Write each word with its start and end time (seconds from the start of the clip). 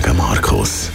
gegen 0.00 0.16
Markus. 0.16 0.90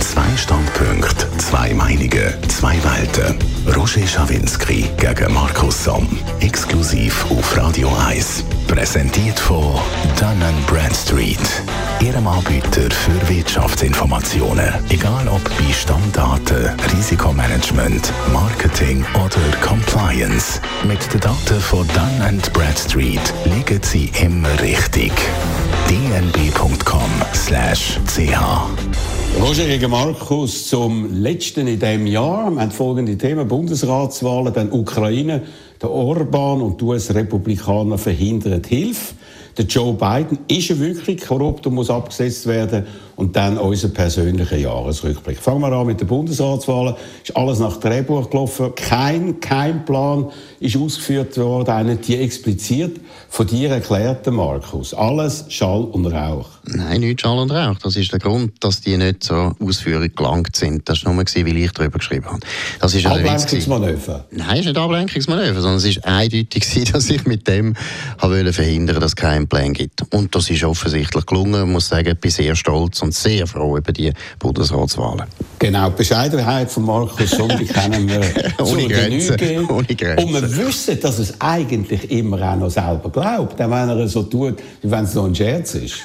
Zwei 0.00 0.36
Standpunkte, 0.36 1.26
zwei 1.36 1.74
Meinungen, 1.74 2.34
zwei 2.60 2.76
Welten. 2.84 3.38
Roger 3.74 4.06
Schawinski 4.06 4.90
gegen 4.98 5.32
Markus 5.32 5.84
Somm. 5.84 6.06
Exklusiv 6.40 7.24
auf 7.30 7.56
Radio 7.56 7.90
1. 8.06 8.44
Präsentiert 8.66 9.40
von 9.40 9.80
Dun 10.18 10.42
Bradstreet. 10.66 11.38
Ihrem 12.00 12.26
Anbieter 12.26 12.90
für 12.90 13.28
Wirtschaftsinformationen. 13.30 14.74
Egal 14.90 15.26
ob 15.28 15.42
bei 15.42 15.72
Stammdaten, 15.72 16.68
Risikomanagement, 16.94 18.12
Marketing 18.30 19.06
oder 19.14 19.40
Compliance. 19.66 20.60
Mit 20.86 21.00
den 21.14 21.20
Daten 21.20 21.60
von 21.60 21.88
Dun 21.88 22.42
Bradstreet 22.52 23.32
liegen 23.46 23.82
Sie 23.82 24.12
immer 24.20 24.60
richtig. 24.60 25.12
dnb.com/ch 25.88 26.60
Roger 29.38 29.66
gegen 29.66 29.90
Markus 29.90 30.66
zum 30.68 31.22
letzten 31.22 31.66
in 31.66 31.78
diesem 31.78 32.06
Jahr. 32.06 32.50
Wir 32.50 32.60
haben 32.60 32.70
folgende 32.70 33.16
Themen. 33.16 33.46
Bundesratswahlen, 33.46 34.52
dann 34.52 34.72
Ukraine, 34.72 35.42
der 35.80 35.90
Orban 35.90 36.60
und 36.60 36.80
die 36.80 36.84
US-Republikaner 36.84 37.96
verhindern 37.96 38.62
Hilfe. 38.66 39.14
Der 39.56 39.64
Joe 39.64 39.94
Biden 39.94 40.38
ist 40.48 40.70
er 40.70 40.80
wirklich 40.80 41.20
korrupt 41.20 41.66
und 41.66 41.74
muss 41.74 41.90
abgesetzt 41.90 42.46
werden. 42.46 42.86
Und 43.20 43.36
dann 43.36 43.58
unser 43.58 43.88
persönlicher 43.88 44.56
Jahresrückblick. 44.56 45.38
Fangen 45.38 45.60
wir 45.60 45.70
an 45.70 45.86
mit 45.86 46.00
den 46.00 46.08
Bundesratswahlen. 46.08 46.94
Ist 47.22 47.36
alles 47.36 47.58
nach 47.58 47.76
Drehbuch 47.76 48.30
gelaufen. 48.30 48.72
Kein, 48.74 49.38
kein 49.40 49.84
Plan 49.84 50.30
ist 50.58 50.74
ausgeführt 50.78 51.36
worden, 51.36 51.68
einer 51.68 51.96
die 51.96 52.16
explizit 52.16 52.98
von 53.28 53.46
dir 53.46 53.72
erklärten, 53.72 54.34
Markus. 54.34 54.94
Alles 54.94 55.44
Schall 55.48 55.84
und 55.84 56.06
Rauch. 56.06 56.48
Nein, 56.64 57.00
nicht 57.00 57.20
Schall 57.20 57.38
und 57.38 57.50
Rauch. 57.50 57.76
Das 57.82 57.94
ist 57.96 58.10
der 58.10 58.18
Grund, 58.20 58.52
dass 58.60 58.80
die 58.80 58.96
nicht 58.96 59.22
so 59.22 59.52
ausführlich 59.60 60.16
gelangt 60.16 60.56
sind. 60.56 60.88
Das 60.88 61.04
war 61.04 61.12
nur, 61.12 61.22
weil 61.22 61.56
ich 61.56 61.72
darüber 61.72 61.98
geschrieben 61.98 62.26
habe. 62.26 62.40
Das 62.80 62.94
ist 62.94 63.04
Ablenkungsmanöver? 63.04 64.24
Nein, 64.30 64.50
es 64.52 64.60
ist 64.60 64.66
nicht 64.66 64.78
Ablenkungsmanöver, 64.78 65.60
sondern 65.60 65.78
es 65.78 65.96
war 65.96 66.06
eindeutig, 66.06 66.90
dass 66.92 67.10
ich 67.10 67.26
mit 67.26 67.46
dem 67.46 67.74
wollte 68.18 68.52
verhindern, 68.52 68.96
dass 68.96 69.12
es 69.12 69.16
keinen 69.16 69.46
Plan 69.46 69.74
gibt. 69.74 70.02
Und 70.12 70.34
das 70.34 70.48
ist 70.48 70.64
offensichtlich 70.64 71.26
gelungen. 71.26 71.66
Ich 71.66 71.72
muss 71.72 71.88
sagen, 71.88 72.08
ich 72.08 72.18
bin 72.18 72.30
sehr 72.30 72.56
stolz 72.56 73.02
und 73.02 73.09
sehr 73.12 73.46
froh 73.46 73.76
über 73.76 73.92
die 73.92 74.12
Bundesratswahlen. 74.38 75.26
Genau, 75.58 75.90
die 75.90 75.96
Bescheidenheit 75.96 76.70
von 76.70 76.84
Markus 76.84 77.30
Sondi 77.30 77.66
kennen 77.66 78.08
wir 78.08 78.20
ohne, 78.64 78.88
Grenzen, 78.88 79.68
ohne 79.68 79.94
Grenzen. 79.94 80.24
Und 80.24 80.32
wir 80.34 80.56
wissen, 80.56 80.98
dass 81.00 81.18
es 81.18 81.40
eigentlich 81.40 82.10
immer 82.10 82.52
auch 82.52 82.56
noch 82.56 82.70
selber 82.70 83.10
glaubt, 83.10 83.58
wenn 83.58 83.70
er 83.70 84.08
so 84.08 84.22
tut, 84.22 84.58
wie 84.82 84.90
wenn 84.90 85.04
es 85.04 85.14
noch 85.14 85.26
ein 85.26 85.34
Scherz 85.34 85.74
ist. 85.74 85.96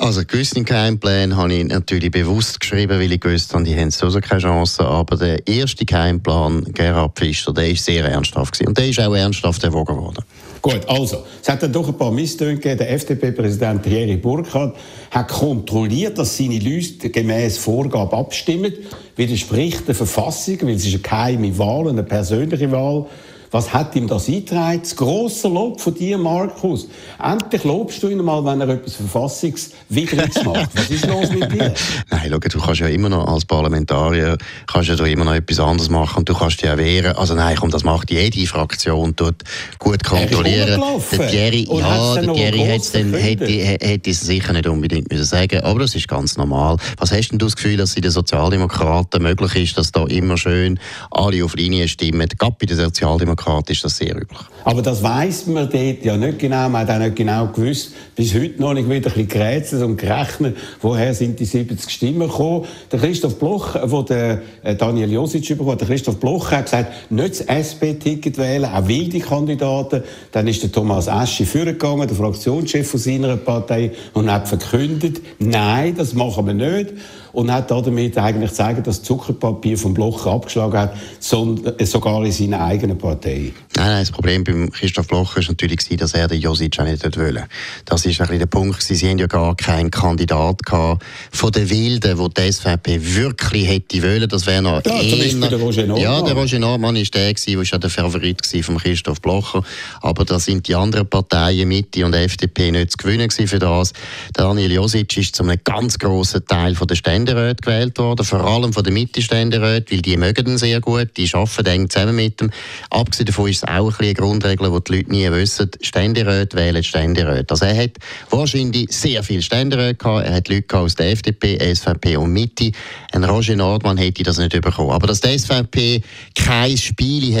Also 0.00 0.24
gewisse 0.24 0.62
Keimpläne 0.62 1.36
habe 1.36 1.52
ich 1.52 1.64
natürlich 1.64 2.12
bewusst 2.12 2.60
geschrieben, 2.60 3.00
weil 3.00 3.10
ich 3.10 3.20
gewusst 3.20 3.52
habe, 3.52 3.64
die 3.64 3.74
haben 3.74 3.90
sowieso 3.90 4.20
keine 4.20 4.40
Chance. 4.40 4.86
Aber 4.86 5.16
der 5.16 5.44
erste 5.48 5.84
Keimplan, 5.84 6.72
Gerhard 6.72 7.16
Pfister, 7.16 7.52
der 7.52 7.68
war 7.68 7.74
sehr 7.74 8.04
ernsthaft. 8.04 8.52
Gewesen. 8.52 8.68
Und 8.68 8.78
der 8.78 8.88
ist 8.88 9.00
auch 9.00 9.12
ernsthaft 9.12 9.64
erwogen 9.64 9.96
worden. 9.96 10.24
Gut, 10.68 10.86
also, 10.86 11.24
es 11.40 11.48
hat 11.48 11.62
dann 11.62 11.72
doch 11.72 11.88
ein 11.88 11.96
paar 11.96 12.10
Misstöne 12.10 12.56
gegeben. 12.56 12.76
Der 12.76 12.90
FDP-Präsident 12.92 13.82
Thierry 13.84 14.18
Burkhardt 14.18 14.76
hat 15.10 15.28
kontrolliert, 15.28 16.18
dass 16.18 16.36
seine 16.36 16.58
Leute 16.58 17.08
gemäß 17.08 17.56
Vorgabe 17.56 18.14
abstimmen. 18.14 18.74
Widerspricht 19.16 19.88
der 19.88 19.94
Verfassung, 19.94 20.58
weil 20.60 20.74
es 20.74 20.84
ist 20.84 20.92
eine 20.92 21.02
geheime 21.02 21.56
Wahl, 21.56 21.88
eine 21.88 22.02
persönliche 22.02 22.70
Wahl. 22.70 23.06
Was 23.50 23.72
hat 23.72 23.96
ihm 23.96 24.06
das 24.06 24.28
eingetragen? 24.28 24.80
Das 24.82 24.96
grosse 24.96 25.48
Lob 25.48 25.80
von 25.80 25.94
dir, 25.94 26.18
Markus. 26.18 26.88
Endlich 27.22 27.64
lobst 27.64 28.02
du 28.02 28.08
ihn 28.08 28.22
mal, 28.24 28.44
wenn 28.44 28.60
er 28.60 28.68
etwas 28.68 28.96
Verfassungswidriges 28.96 30.44
macht. 30.44 30.70
Was 30.74 30.90
ist 30.90 31.06
los 31.06 31.30
mit 31.30 31.50
dir? 31.52 31.72
Nein, 32.10 32.28
schau, 32.30 32.38
du 32.38 32.60
kannst 32.60 32.80
ja 32.80 32.88
immer 32.88 33.08
noch 33.08 33.26
als 33.26 33.44
Parlamentarier 33.44 34.36
kannst 34.66 34.88
ja 34.88 34.96
da 34.96 35.04
immer 35.04 35.24
noch 35.24 35.34
etwas 35.34 35.60
anderes 35.60 35.90
machen 35.90 36.18
und 36.18 36.28
du 36.28 36.34
kannst 36.34 36.60
dich 36.60 36.68
ja 36.68 36.76
wehren. 36.76 37.16
Also 37.16 37.34
nein, 37.34 37.56
komm, 37.58 37.70
das 37.70 37.84
macht 37.84 38.10
jede 38.10 38.46
Fraktion, 38.46 39.16
tut 39.16 39.36
gut 39.78 40.04
kontrollieren. 40.04 40.82
Der 41.12 41.28
Thierry, 41.28 41.66
ja, 41.70 42.14
der 42.14 42.34
Thierry 42.34 42.58
hätte, 42.58 44.10
es 44.10 44.20
sicher 44.20 44.52
nicht 44.52 44.66
unbedingt 44.66 45.10
müssen 45.10 45.24
sagen 45.24 45.60
aber 45.62 45.80
das 45.80 45.94
ist 45.94 46.08
ganz 46.08 46.36
normal. 46.36 46.76
Was 46.98 47.12
hast 47.12 47.30
denn 47.30 47.38
du 47.38 47.46
das 47.46 47.56
Gefühl, 47.56 47.76
dass 47.76 47.90
es 47.90 47.94
den 47.96 48.10
Sozialdemokraten 48.10 49.22
möglich 49.22 49.54
ist, 49.56 49.78
dass 49.78 49.92
da 49.92 50.04
immer 50.06 50.36
schön 50.36 50.78
alle 51.10 51.44
auf 51.44 51.54
Linie 51.54 51.88
stimmen, 51.88 52.28
gerade 52.38 52.56
bei 52.58 52.66
den 52.66 52.76
Sozialdemokraten 52.76 53.37
Demokrat 53.38 53.70
ist 53.70 53.84
das 53.84 53.96
sehr 53.96 54.16
üblich. 54.16 54.38
Aber 54.64 54.82
das 54.82 55.02
weiß 55.02 55.46
man 55.46 55.70
dort 55.70 56.04
ja 56.04 56.16
nicht 56.16 56.38
genau. 56.38 56.68
Man 56.68 56.86
hat 56.86 56.90
auch 56.90 56.98
nicht 56.98 57.16
genau 57.16 57.46
gewusst, 57.46 57.92
bis 58.16 58.34
heute 58.34 58.60
noch 58.60 58.74
nicht 58.74 58.88
wieder 58.88 59.10
ein 59.10 59.14
bisschen 59.14 59.28
gerätselt 59.28 59.82
und 59.82 59.96
gerechnet, 59.96 60.56
woher 60.80 61.14
sind 61.14 61.38
die 61.38 61.44
70 61.44 61.90
Stimmen 61.90 62.28
gekommen. 62.28 62.66
Der 62.90 62.98
Christoph 62.98 63.38
Bloch, 63.38 63.76
äh, 63.76 63.90
wo 63.90 64.02
der 64.02 64.42
äh, 64.62 64.74
Daniel 64.74 65.12
Josic 65.12 65.50
überkommt, 65.50 65.80
der 65.80 65.88
Christoph 65.88 66.18
Bloch 66.18 66.50
hat 66.50 66.64
gesagt, 66.64 67.10
nicht 67.10 67.30
das 67.30 67.40
SP-Ticket 67.42 68.38
wählen, 68.38 68.66
auch 68.66 68.86
wilde 68.88 69.20
Kandidaten. 69.20 70.02
Dann 70.32 70.48
ist 70.48 70.62
der 70.62 70.72
Thomas 70.72 71.06
Eschi 71.06 71.46
vorgegangen, 71.46 72.08
der 72.08 72.16
Fraktionschef 72.16 72.90
von 72.90 73.00
seiner 73.00 73.36
Partei, 73.36 73.92
und 74.12 74.30
hat 74.30 74.48
verkündet, 74.48 75.20
nein, 75.38 75.94
das 75.96 76.14
machen 76.14 76.46
wir 76.46 76.54
nicht 76.54 76.94
und 77.32 77.52
hat 77.52 77.70
damit 77.70 78.16
eigentlich 78.18 78.50
gezeigt, 78.50 78.86
dass 78.86 78.98
das 78.98 79.02
Zuckerpapier 79.02 79.78
vom 79.78 79.94
Bloch 79.94 80.26
abgeschlagen 80.26 80.78
hat, 80.78 80.94
äh, 80.94 81.84
sogar 81.84 82.24
in 82.24 82.32
seiner 82.32 82.64
eigenen 82.64 82.98
Partei. 82.98 83.52
Nein, 83.76 83.86
nein, 83.86 84.00
das 84.00 84.10
Problem 84.10 84.42
beim 84.42 84.70
Christoph 84.70 85.06
Bloch 85.06 85.36
war 85.36 85.42
natürlich, 85.46 85.86
dass 85.96 86.14
er 86.14 86.26
den 86.26 86.40
Josic 86.40 86.80
auch 86.80 86.84
nicht 86.84 87.04
wollte. 87.04 87.46
Das 87.84 88.04
war 88.04 88.10
ein 88.10 88.16
bisschen 88.16 88.38
der 88.38 88.46
Punkt. 88.46 88.82
Sie 88.82 89.08
haben 89.08 89.18
ja 89.18 89.26
gar 89.26 89.54
keinen 89.54 89.90
Kandidat 89.90 90.64
gehabt 90.64 91.04
von 91.30 91.52
den 91.52 91.70
Wilden, 91.70 92.18
wo 92.18 92.28
die 92.28 92.50
SVP 92.50 92.98
wirklich 93.14 93.68
hätte 93.68 94.02
wollen. 94.02 94.28
Das 94.28 94.46
wäre 94.46 94.62
noch 94.62 94.84
ja, 94.84 95.00
eher... 95.00 95.48
der 95.48 95.58
Roger 95.60 95.86
Normann. 95.86 96.02
Ja, 96.02 96.22
der 96.22 96.34
Roger 96.34 96.58
Normann 96.58 96.96
war 96.96 97.02
der, 97.02 97.32
der 97.34 97.56
war 97.56 97.78
der 97.78 97.90
Favorit 97.90 98.64
von 98.64 98.78
Christoph 98.78 99.20
Blocher. 99.20 99.62
Aber 100.00 100.24
da 100.24 100.40
sind 100.40 100.66
die 100.66 100.74
anderen 100.74 101.08
Parteien, 101.08 101.68
Mitte 101.68 102.04
und 102.04 102.14
FDP, 102.14 102.72
nicht 102.72 102.92
zu 102.92 102.96
gewinnen 102.96 103.30
für 103.30 103.58
das. 103.58 103.92
Daniel 104.32 104.72
Josic 104.72 105.16
ist 105.18 105.36
zu 105.36 105.44
einem 105.44 105.58
ganz 105.62 105.98
grossen 105.98 106.44
Teil 106.46 106.74
der 106.74 106.96
Ständeräte 107.18 107.62
gewählt 107.62 107.98
worden, 107.98 108.24
vor 108.24 108.44
allem 108.44 108.72
von 108.72 108.84
den 108.84 108.94
Mitte-Ständeräten, 108.94 109.90
weil 109.90 110.02
die 110.02 110.16
mögen 110.16 110.46
ihn 110.46 110.58
sehr 110.58 110.80
gut, 110.80 111.16
die 111.16 111.28
arbeiten 111.32 111.66
eng 111.66 111.90
zusammen 111.90 112.14
mit 112.14 112.40
ihm. 112.40 112.50
Abgesehen 112.90 113.26
davon 113.26 113.48
ist 113.48 113.64
es 113.64 113.68
auch 113.68 113.98
ein 113.98 114.08
eine 114.08 114.14
Grundregel, 114.14 114.70
die 114.70 114.84
die 114.84 114.96
Leute 114.96 115.10
nie 115.10 115.30
wissen. 115.32 115.68
Ständeräte 115.80 116.56
wählen 116.56 116.84
Ständeräte. 116.84 117.50
Also 117.50 117.64
er 117.64 117.76
hat 117.76 117.90
wahrscheinlich 118.30 118.92
sehr 118.92 119.24
viele 119.24 119.42
Ständeräte 119.42 119.96
gehabt. 119.96 120.26
Er 120.26 120.34
hat 120.36 120.48
Leute 120.48 120.78
aus 120.78 120.94
der 120.94 121.10
FDP, 121.10 121.58
SVP 121.74 122.16
und 122.16 122.32
Mitte. 122.32 122.70
Ein 123.10 123.24
Roger 123.24 123.56
Nordmann 123.56 123.98
hätte 123.98 124.22
das 124.22 124.38
nicht 124.38 124.52
bekommen. 124.52 124.90
Aber 124.90 125.08
dass 125.08 125.20
die 125.20 125.36
SVP 125.36 126.02
kein 126.36 126.76
Spiel 126.76 127.34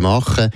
machen 0.00 0.36
wollen, 0.36 0.50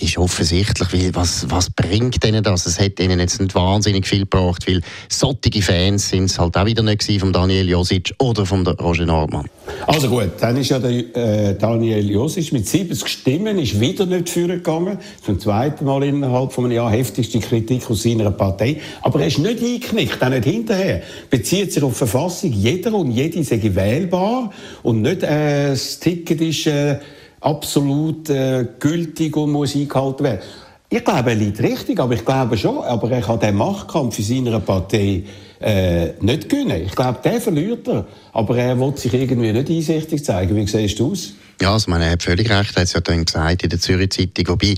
ist 0.00 0.18
offensichtlich, 0.18 0.92
weil 0.92 1.14
was, 1.14 1.48
was 1.50 1.70
bringt 1.70 2.22
denen 2.22 2.42
das? 2.42 2.66
Es 2.66 2.80
hat 2.80 2.98
ihnen 2.98 3.20
jetzt 3.20 3.40
nicht 3.40 3.54
wahnsinnig 3.54 4.06
viel 4.06 4.20
gebracht, 4.20 4.66
weil 4.66 4.80
solche 5.08 5.62
Fans 5.62 6.08
sind 6.08 6.24
es 6.24 6.38
halt 6.38 6.56
auch 6.56 6.66
wieder 6.66 6.82
nicht 6.82 7.04
von 7.20 7.32
Daniel 7.32 7.68
Josic 7.68 8.14
oder 8.18 8.44
von 8.44 8.66
Roger 8.66 9.06
Nordmann. 9.06 9.48
Also 9.86 10.08
gut, 10.08 10.30
dann 10.40 10.56
ist 10.56 10.70
ja 10.70 10.78
der 10.78 10.90
äh, 10.90 11.54
Daniel 11.54 12.10
Josic 12.10 12.52
mit 12.52 12.66
70 12.66 13.06
Stimmen 13.06 13.58
ist 13.58 13.78
wieder 13.78 14.06
nicht 14.06 14.28
vorgegangen. 14.28 14.98
Zum 15.24 15.38
zweiten 15.38 15.84
Mal 15.84 16.02
innerhalb 16.04 16.52
von 16.52 16.64
einem 16.64 16.74
Jahr 16.74 16.90
heftigste 16.90 17.38
Kritik 17.38 17.88
aus 17.90 18.02
seiner 18.02 18.30
Partei. 18.30 18.80
Aber 19.02 19.20
er 19.20 19.28
ist 19.28 19.38
nicht 19.38 19.62
eingeknickt, 19.62 20.22
auch 20.22 20.28
nicht 20.28 20.44
hinterher. 20.44 21.02
Bezieht 21.30 21.72
sich 21.72 21.82
auf 21.82 21.92
die 21.92 21.98
Verfassung. 21.98 22.52
Jeder 22.52 22.94
und 22.94 23.10
jede 23.10 23.42
sei 23.44 23.60
wählbar 23.62 24.50
und 24.82 25.02
nicht 25.02 25.22
äh, 25.22 25.70
das 25.70 25.98
Ticket 26.00 26.40
ist 26.40 26.66
äh, 26.66 26.98
absolut 27.44 28.30
äh, 28.30 28.66
gültig 28.78 29.36
und 29.36 29.52
muss 29.52 29.76
eingehalten 29.76 30.24
werden. 30.24 30.40
Ich 30.88 31.04
glaube, 31.04 31.30
er 31.30 31.36
liegt 31.36 31.60
richtig, 31.60 31.98
aber 31.98 32.14
ich 32.14 32.24
glaube 32.24 32.56
schon, 32.56 32.78
aber 32.78 33.10
er 33.10 33.20
kann 33.20 33.40
den 33.40 33.56
Machtkampf 33.56 34.18
in 34.18 34.24
seiner 34.24 34.60
Partei 34.60 35.24
äh, 35.60 36.12
nicht 36.20 36.48
gewinnen. 36.48 36.82
Ich 36.84 36.94
glaube, 36.94 37.18
der 37.22 37.40
verliert 37.40 37.88
er, 37.88 38.06
aber 38.32 38.56
er 38.56 38.78
will 38.78 38.96
sich 38.96 39.12
irgendwie 39.12 39.52
nicht 39.52 39.70
einsichtig 39.70 40.24
zeigen. 40.24 40.54
Wie 40.54 40.66
siehst 40.66 40.98
du 40.98 41.12
aus? 41.12 41.34
Ja, 41.60 41.72
also 41.72 41.90
man 41.90 42.04
hat 42.04 42.22
völlig 42.22 42.50
recht, 42.50 42.76
er 42.76 42.80
hat 42.80 42.88
es 42.88 42.92
ja 42.92 43.00
dann 43.00 43.24
gesagt 43.24 43.62
in 43.62 43.70
der 43.70 43.80
Zürich 43.80 44.10
Zeitung, 44.10 44.48
wobei 44.48 44.74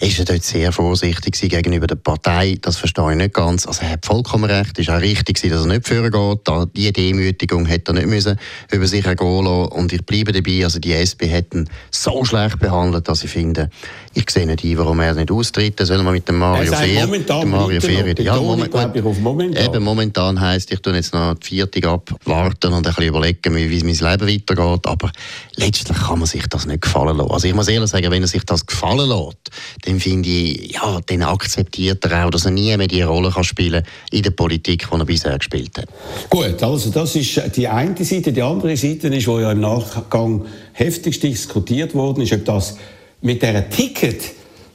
ist 0.00 0.18
er 0.18 0.24
dort 0.24 0.42
sehr 0.42 0.72
vorsichtig 0.72 1.34
gegenüber 1.40 1.86
der 1.86 1.96
Partei, 1.96 2.58
das 2.60 2.76
verstehe 2.76 3.10
ich 3.10 3.16
nicht 3.16 3.34
ganz. 3.34 3.66
Also 3.66 3.82
er 3.82 3.92
hat 3.92 4.06
vollkommen 4.06 4.44
recht, 4.44 4.78
es 4.78 4.86
ist 4.86 4.90
auch 4.90 5.00
richtig 5.00 5.40
dass 5.40 5.62
er 5.62 5.66
nicht 5.66 5.86
führen 5.86 6.10
geht, 6.10 6.76
diese 6.76 6.92
Demütigung 6.92 7.66
hätte 7.66 7.92
er 7.92 7.94
nicht 7.94 8.08
müssen 8.08 8.38
über 8.70 8.86
sich 8.86 9.04
ergehen 9.04 9.44
lassen. 9.44 9.72
Und 9.72 9.92
ich 9.92 10.04
bleibe 10.04 10.32
dabei, 10.32 10.64
also 10.64 10.78
die 10.78 10.92
SP 10.92 11.26
hätten 11.28 11.68
so 11.90 12.24
schlecht 12.24 12.58
behandelt, 12.58 13.08
dass 13.08 13.24
ich 13.24 13.30
finde, 13.30 13.70
ich 14.14 14.30
sehe 14.30 14.46
nicht 14.46 14.64
ein, 14.64 14.78
warum 14.78 15.00
er 15.00 15.14
nicht 15.14 15.30
austritt, 15.30 15.78
sollen 15.80 16.04
wir 16.04 16.12
mit 16.12 16.28
dem 16.28 16.38
Mario 16.38 16.72
Fehr, 16.72 17.06
Mario 17.46 17.80
Fehr, 17.80 18.20
ja, 18.20 18.36
moment, 18.36 18.74
ich, 18.94 19.02
momentan. 19.20 19.64
Eben, 19.64 19.82
momentan 19.82 20.40
heisst, 20.40 20.72
ich 20.72 20.80
tue 20.80 20.94
jetzt 20.94 21.14
noch 21.14 21.34
die 21.34 21.46
Viertig 21.46 21.86
abwarten 21.86 22.72
und 22.72 22.74
ein 22.74 22.82
bisschen 22.82 23.04
überlegen, 23.04 23.54
wie 23.54 23.82
mein 23.82 23.94
Leben 23.94 24.28
weitergeht, 24.28 24.86
aber 24.86 25.10
letztlich 25.56 25.98
kann 25.98 26.17
kann 26.18 26.20
man 26.20 26.26
sich 26.26 26.48
das 26.48 26.66
nicht 26.66 26.82
gefallen 26.82 27.16
lassen. 27.16 27.30
Also 27.30 27.46
ich 27.46 27.54
muss 27.54 27.68
ehrlich 27.68 27.90
sagen, 27.90 28.10
wenn 28.10 28.22
er 28.22 28.28
sich 28.28 28.44
das 28.44 28.66
gefallen 28.66 29.08
lässt, 29.08 29.50
dann 29.82 30.00
finde 30.00 30.28
ich, 30.28 30.72
ja, 30.72 30.98
dann 31.06 31.22
akzeptiert 31.22 32.04
er 32.04 32.26
auch, 32.26 32.30
dass 32.30 32.44
er 32.44 32.50
nie 32.50 32.76
mehr 32.76 32.88
die 32.88 33.02
Rolle 33.02 33.30
kann 33.30 33.44
spielen 33.44 33.84
in 34.10 34.22
der 34.22 34.32
Politik, 34.32 34.88
die 34.90 34.98
er 34.98 35.04
bisher 35.04 35.38
gespielt 35.38 35.78
hat. 35.78 35.86
Gut, 36.28 36.60
also 36.62 36.90
das 36.90 37.14
ist 37.14 37.40
die 37.56 37.68
eine 37.68 38.04
Seite. 38.04 38.32
Die 38.32 38.42
andere 38.42 38.76
Seite 38.76 39.08
ist, 39.08 39.28
wo 39.28 39.38
ja 39.38 39.52
im 39.52 39.60
Nachgang 39.60 40.44
heftigst 40.72 41.22
diskutiert 41.22 41.94
worden 41.94 42.22
ist, 42.22 42.32
ob 42.32 42.44
das 42.44 42.76
mit 43.20 43.40
dieser 43.40 43.68
Ticket 43.70 44.22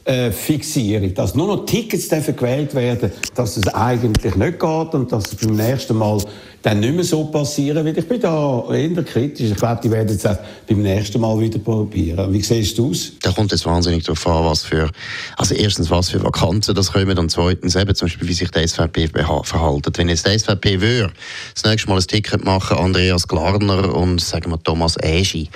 äh, 0.05 0.31
Fixierung, 0.31 1.13
dass 1.13 1.35
nur 1.35 1.47
noch 1.47 1.65
Tickets 1.65 2.09
gewählt 2.09 2.73
werden, 2.73 3.11
dass 3.35 3.57
es 3.57 3.67
eigentlich 3.67 4.35
nicht 4.35 4.59
geht 4.59 4.93
und 4.93 5.11
dass 5.11 5.31
es 5.31 5.35
beim 5.35 5.55
nächsten 5.55 5.97
Mal 5.97 6.21
dann 6.63 6.79
nicht 6.79 6.95
mehr 6.95 7.03
so 7.03 7.25
passieren 7.25 7.83
wird. 7.85 7.97
Ich 7.97 8.07
bin 8.07 8.21
da 8.21 8.63
eher 8.73 9.03
kritisch. 9.03 9.51
Ich 9.51 9.57
glaube, 9.57 9.81
die 9.83 9.91
werden 9.91 10.15
es 10.15 10.25
auch 10.25 10.37
beim 10.67 10.81
nächsten 10.81 11.19
Mal 11.19 11.37
wieder 11.37 11.59
probieren. 11.59 12.31
Wie 12.31 12.41
siehst 12.41 12.77
du 12.77 12.91
es? 12.91 13.19
Da 13.21 13.31
kommt 13.31 13.51
es 13.51 13.65
wahnsinnig 13.65 14.05
darauf 14.05 14.25
an, 14.25 14.45
was 14.45 14.63
für, 14.63 14.89
also 15.35 15.53
erstens, 15.55 15.91
was 15.91 16.09
für 16.09 16.23
Vakanzen 16.23 16.73
das 16.73 16.93
kommen 16.93 17.19
und 17.19 17.29
zweitens 17.29 17.75
eben 17.75 17.93
zum 17.93 18.07
Beispiel, 18.07 18.29
wie 18.29 18.33
sich 18.33 18.49
die 18.49 18.65
SVP 18.65 19.09
verhalten. 19.43 19.91
Wenn 19.95 20.07
jetzt 20.07 20.25
die 20.25 20.39
SVP 20.39 20.79
würde, 20.79 21.11
das 21.53 21.65
nächste 21.65 21.89
Mal 21.89 21.97
ein 21.97 22.07
Ticket 22.07 22.45
machen, 22.45 22.77
Andreas 22.77 23.27
Glarner 23.27 23.93
und 23.93 24.21
sagen 24.21 24.49
wir 24.49 24.63
Thomas 24.63 24.95
Eschi, 24.95 25.49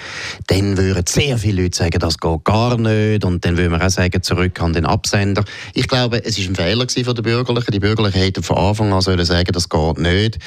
dann 0.47 0.77
würden 0.77 1.05
sehr 1.07 1.37
viele 1.37 1.63
Leute 1.63 1.77
sagen, 1.77 1.99
das 1.99 2.17
geht 2.17 2.43
gar 2.43 2.77
nicht 2.77 3.23
und 3.23 3.45
dann 3.45 3.55
würden 3.55 3.71
wir 3.71 3.85
auch 3.85 3.89
sagen, 3.89 4.21
zurück 4.21 4.61
an 4.61 4.73
den 4.73 4.85
Absender. 4.85 5.45
Ich 5.73 5.87
glaube, 5.87 6.21
es 6.25 6.37
war 6.37 6.49
ein 6.49 6.55
Fehler 6.55 7.05
von 7.05 7.15
den 7.15 7.23
Bürgerlichen. 7.23 7.71
Die 7.71 7.79
Bürgerlichen 7.79 8.19
hätten 8.19 8.43
von 8.43 8.57
Anfang 8.57 8.91
an 8.91 8.99
sollen 8.99 9.23
sagen, 9.23 9.51
das 9.53 9.69
geht 9.69 9.99
nicht. 9.99 10.39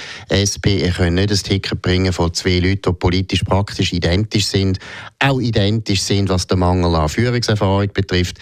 SP, 0.51 0.83
ihr 0.83 0.91
könnt 0.91 1.17
nicht 1.17 1.31
ein 1.31 1.37
Ticket 1.37 1.83
bringen 1.83 2.13
von 2.13 2.33
zwei 2.35 2.59
Leuten, 2.59 2.91
die 2.91 2.93
politisch 2.93 3.43
praktisch 3.43 3.93
identisch 3.93 4.47
sind, 4.47 4.79
auch 5.19 5.41
identisch 5.41 6.03
sind, 6.03 6.29
was 6.29 6.47
den 6.47 6.59
Mangel 6.59 6.95
an 6.95 7.09
Führungserfahrung 7.09 7.89
betrifft. 7.93 8.39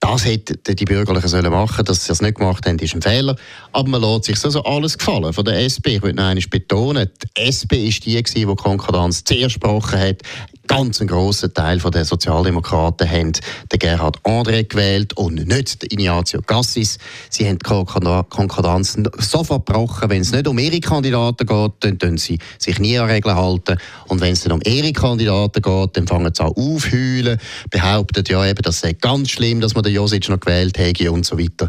Das 0.00 0.24
hätten 0.24 0.76
die 0.76 0.84
Bürgerlichen 0.84 1.28
sollen 1.28 1.50
machen 1.50 1.84
Dass 1.84 2.04
sie 2.04 2.08
das 2.08 2.22
nicht 2.22 2.36
gemacht 2.36 2.64
haben, 2.66 2.78
ist 2.78 2.94
ein 2.94 3.02
Fehler. 3.02 3.36
Aber 3.72 3.88
man 3.88 4.00
lässt 4.00 4.24
sich 4.24 4.44
also 4.44 4.62
alles 4.62 4.96
gefallen 4.96 5.32
von 5.32 5.44
der 5.44 5.58
SP. 5.66 5.96
Ich 5.96 6.02
will 6.02 6.12
noch 6.12 6.24
einmal 6.24 6.44
betonen, 6.48 7.10
die 7.36 7.42
SP 7.42 7.88
ist 7.88 8.06
die, 8.06 8.22
die 8.22 8.44
Konkordanz 8.44 9.24
zuerst 9.24 9.54
gesprochen 9.54 9.98
hat 9.98 10.22
ganz 10.68 11.00
einen 11.00 11.08
grossen 11.08 11.52
Teil 11.52 11.78
der 11.78 12.04
Sozialdemokraten 12.04 13.10
haben 13.10 13.32
den 13.32 13.78
Gerhard 13.78 14.18
André 14.22 14.64
gewählt 14.64 15.14
und 15.16 15.48
nicht 15.48 15.92
Ignazio 15.92 16.42
Cassis. 16.42 16.98
Sie 17.30 17.46
haben 17.48 17.58
die 17.58 17.64
Konkordanz 17.64 18.96
sofort 19.18 19.66
gebrochen. 19.66 20.10
Wenn 20.10 20.20
es 20.20 20.30
nicht 20.30 20.46
um 20.46 20.58
ihre 20.58 20.78
Kandidaten 20.78 21.46
geht, 21.46 21.72
dann 21.80 21.98
tun 21.98 22.18
sie 22.18 22.38
sich 22.58 22.78
nie 22.78 22.98
an 22.98 23.08
Regeln 23.08 23.34
halten. 23.34 23.78
Und 24.08 24.20
wenn 24.20 24.34
es 24.34 24.42
dann 24.42 24.52
um 24.52 24.60
ihre 24.64 24.92
Kandidaten 24.92 25.62
geht, 25.62 25.96
dann 25.96 26.06
fangen 26.06 26.32
sie 26.34 26.44
an 26.44 26.52
aufheulen, 26.54 27.40
behaupten 27.70 28.24
ja 28.28 28.46
eben, 28.46 28.62
das 28.62 28.80
sei 28.80 28.92
ganz 28.92 29.30
schlimm, 29.30 29.60
dass 29.60 29.74
man 29.74 29.84
den 29.88 29.94
Josic 29.94 30.28
noch 30.28 30.40
gewählt 30.40 30.78
hätte 30.78 31.10
und 31.12 31.24
so 31.24 31.38
weiter. 31.38 31.68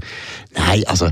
Nein, 0.56 0.84
also... 0.88 1.08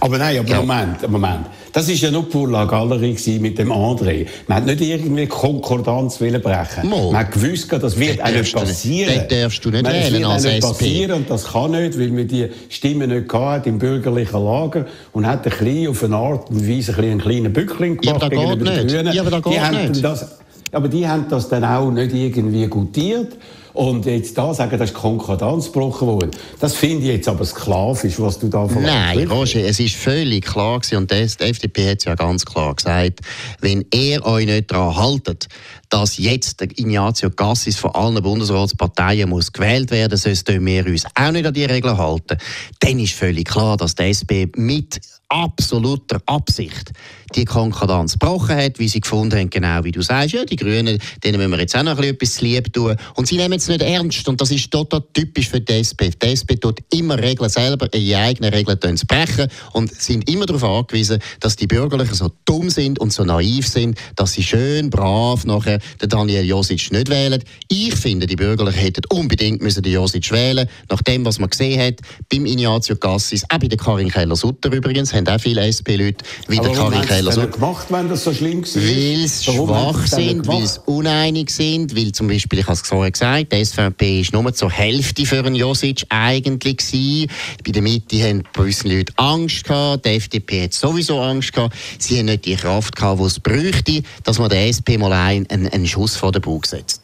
Aber 0.00 0.18
nein, 0.18 0.38
aber 0.38 0.48
ja. 0.48 0.60
Moment, 0.60 1.08
Moment. 1.10 1.46
Das 1.72 1.88
war 1.88 1.94
ja 1.94 2.10
nur 2.10 2.28
pour 2.28 2.48
la 2.48 2.66
Galerie 2.66 3.38
mit 3.38 3.58
dem 3.58 3.72
André. 3.72 4.26
Man 4.46 4.58
hat 4.58 4.66
nicht 4.66 4.80
irgendwie 4.82 5.26
Konkordanz 5.26 6.18
brechen. 6.18 6.88
Mal. 6.88 7.12
Man 7.12 7.16
hat 7.16 7.32
gewusst, 7.32 7.72
das 7.72 7.98
wird 7.98 8.22
auch 8.22 8.30
nicht 8.30 8.54
passieren. 8.54 9.14
Das 9.14 9.28
darfst 9.28 9.64
du 9.64 9.70
nicht 9.70 9.82
Man 9.82 9.92
wählen 9.92 10.24
als 10.24 10.44
nicht 10.44 10.60
passieren 10.60 11.12
und 11.12 11.30
das 11.30 11.44
kann 11.44 11.70
nicht, 11.70 11.98
weil 11.98 12.08
man 12.08 12.28
die 12.28 12.48
Stimme 12.68 13.06
nicht 13.06 13.32
im 13.64 13.78
bürgerlichen 13.78 14.44
Lager 14.44 14.86
und 15.12 15.26
hat 15.26 15.46
ein 15.46 15.50
bisschen 15.50 15.88
auf 15.88 16.04
eine 16.04 16.16
Art 16.16 16.50
und 16.50 16.68
Weise 16.68 16.94
ein 16.96 17.12
einen 17.12 17.20
kleinen 17.20 17.52
Bückling 17.52 17.96
gemacht 17.96 18.22
ja, 18.22 18.28
gegenüber 18.28 18.70
den 18.70 18.86
Grünen. 18.88 19.12
Ja, 19.12 19.22
aber 19.22 19.30
da 19.30 19.40
geht 19.40 19.52
die 19.52 19.88
nicht. 19.88 20.04
Das, 20.04 20.38
aber 20.72 20.88
die 20.88 21.06
haben 21.06 21.26
das 21.28 21.48
dann 21.48 21.64
auch 21.64 21.90
nicht 21.90 22.14
irgendwie 22.14 22.66
gutiert. 22.66 23.36
Und 23.74 24.04
jetzt 24.06 24.36
da 24.36 24.52
sagen, 24.52 24.78
das 24.78 24.90
ist 24.90 24.96
Konkordanz 24.96 25.66
gebrochen 25.66 26.06
worden. 26.06 26.30
Das 26.60 26.74
finde 26.74 27.06
ich 27.06 27.12
jetzt 27.12 27.28
aber 27.28 27.44
sklavisch, 27.44 28.18
was 28.18 28.38
du 28.38 28.48
da 28.48 28.68
verlangst. 28.68 28.94
Nein, 28.94 29.28
Roger, 29.28 29.64
es 29.64 29.80
ist 29.80 29.94
völlig 29.94 30.44
klar 30.44 30.80
gewesen, 30.80 30.96
und 30.98 31.10
die 31.10 31.14
FDP 31.14 31.90
hat 31.90 31.98
es 31.98 32.04
ja 32.04 32.14
ganz 32.14 32.44
klar 32.44 32.74
gesagt, 32.74 33.20
wenn 33.60 33.84
ihr 33.92 34.24
euch 34.26 34.46
nicht 34.46 34.70
daran 34.70 34.96
haltet, 34.96 35.48
dass 35.88 36.16
jetzt 36.16 36.60
der 36.60 36.70
Ignazio 36.70 37.30
Cassis 37.30 37.76
von 37.76 37.90
allen 37.92 38.22
Bundesratsparteien 38.22 39.28
muss 39.28 39.52
gewählt 39.52 39.90
werden 39.90 40.12
muss, 40.12 40.22
sonst 40.22 40.48
wir 40.48 40.86
uns 40.86 41.04
auch 41.14 41.30
nicht 41.32 41.46
an 41.46 41.54
die 41.54 41.64
Regeln 41.64 41.98
halten, 41.98 42.38
dann 42.80 42.98
ist 42.98 43.12
völlig 43.12 43.48
klar, 43.48 43.76
dass 43.76 43.94
die 43.94 44.04
SP 44.08 44.48
mit 44.56 45.00
absoluter 45.28 46.20
Absicht 46.26 46.92
die 47.34 47.44
Konkordanz 47.44 48.14
gebrochen 48.14 48.56
hat, 48.56 48.78
wie 48.78 48.88
sie 48.88 49.00
gefunden 49.00 49.38
haben, 49.38 49.50
genau 49.50 49.84
wie 49.84 49.92
du 49.92 50.02
sagst, 50.02 50.34
ja, 50.34 50.44
die 50.44 50.56
Grünen, 50.56 50.98
denen 51.24 51.38
müssen 51.38 51.50
wir 51.50 51.60
jetzt 51.60 51.76
auch 51.76 51.82
noch 51.82 51.98
etwas 51.98 52.34
zu 52.34 52.44
lieb 52.44 52.72
tun. 52.72 52.96
Und 53.14 53.26
sie 53.26 53.36
nehmen 53.36 53.54
es 53.54 53.68
nicht 53.68 53.82
ernst 53.82 54.28
und 54.28 54.40
das 54.40 54.50
ist 54.50 54.70
total 54.70 55.02
typisch 55.12 55.48
für 55.48 55.60
die 55.60 55.74
SP. 55.80 56.10
Die 56.10 56.26
SP 56.28 56.56
tut 56.60 56.80
immer 56.92 57.18
Regeln 57.18 57.50
selber, 57.50 57.92
ihre 57.94 58.20
eigenen 58.20 58.52
Regeln 58.52 58.96
zu 58.96 59.06
brechen 59.06 59.48
und 59.72 59.92
sind 59.92 60.28
immer 60.28 60.46
darauf 60.46 60.64
angewiesen, 60.64 61.18
dass 61.40 61.56
die 61.56 61.66
Bürgerlichen 61.66 62.14
so 62.14 62.30
dumm 62.44 62.70
sind 62.70 62.98
und 62.98 63.12
so 63.12 63.24
naiv 63.24 63.66
sind, 63.66 63.98
dass 64.16 64.32
sie 64.32 64.42
schön 64.42 64.90
brav 64.90 65.44
nachher 65.44 65.78
den 66.00 66.08
Daniel 66.08 66.44
Josic 66.44 66.92
nicht 66.92 67.08
wählen. 67.08 67.42
Ich 67.68 67.94
finde, 67.94 68.26
die 68.26 68.36
Bürgerlichen 68.36 68.80
hätten 68.80 69.02
unbedingt 69.10 69.62
müssen 69.62 69.82
den 69.82 69.92
Josic 69.92 70.30
wählen 70.30 70.68
nach 70.90 71.02
dem, 71.02 71.24
was 71.24 71.38
man 71.38 71.50
gesehen 71.50 71.80
hat, 71.80 72.00
beim 72.30 72.46
Ignazio 72.46 72.96
Cassis, 72.96 73.44
auch 73.48 73.58
bei 73.58 73.68
der 73.68 73.78
Karin 73.78 74.10
Keller-Sutter 74.10 74.72
übrigens, 74.72 75.12
haben 75.12 75.26
auch 75.28 75.40
viele 75.40 75.62
SP-Leute 75.66 76.24
wie 76.48 76.58
der 76.58 76.72
Karin 76.72 77.02
Keller-Sutter. 77.22 77.48
gemacht, 77.48 77.86
wenn 77.90 78.08
das 78.08 78.24
so 78.24 78.32
schlimm 78.32 78.62
war? 78.62 78.82
Weil 78.82 79.28
sie 79.28 79.44
schwach 79.44 80.06
sind, 80.06 80.46
weil 80.46 80.66
sie 80.66 80.80
uneinig 80.86 81.50
sind, 81.50 81.96
weil 81.96 82.12
zum 82.12 82.28
Beispiel, 82.28 82.60
ich 82.60 82.66
habe 82.66 82.74
es 82.74 82.80
vorher 82.82 83.10
gesagt, 83.10 83.52
die 83.52 83.64
SVP 83.64 84.20
ist 84.20 84.32
nur 84.32 84.52
zur 84.52 84.70
Hälfte 84.70 85.24
für 85.26 85.38
einen 85.38 85.54
Josic 85.54 86.04
eigentlich 86.08 86.78
gewesen. 86.78 87.30
Bei 87.64 87.72
der 87.72 87.82
Mitte 87.82 88.22
haben 88.22 88.42
gewisse 88.52 88.88
Leute 88.88 89.12
Angst 89.16 89.64
gehabt, 89.64 90.04
die 90.04 90.10
FDP 90.10 90.64
hat 90.64 90.74
sowieso 90.74 91.20
Angst 91.20 91.52
gehabt. 91.52 91.74
Sie 91.98 92.18
haben 92.18 92.26
nicht 92.26 92.44
die 92.44 92.56
Kraft 92.56 92.96
gehabt, 92.96 93.20
die 93.20 93.24
es 93.24 93.40
bräuchte, 93.40 94.02
dass 94.24 94.38
man 94.38 94.50
der 94.50 94.68
SP 94.68 94.98
mal 94.98 95.12
einen, 95.12 95.46
einen 95.48 95.86
Schuss 95.86 96.16
vor 96.16 96.32
den 96.32 96.42
Bug 96.42 96.66
setzt. 96.66 97.02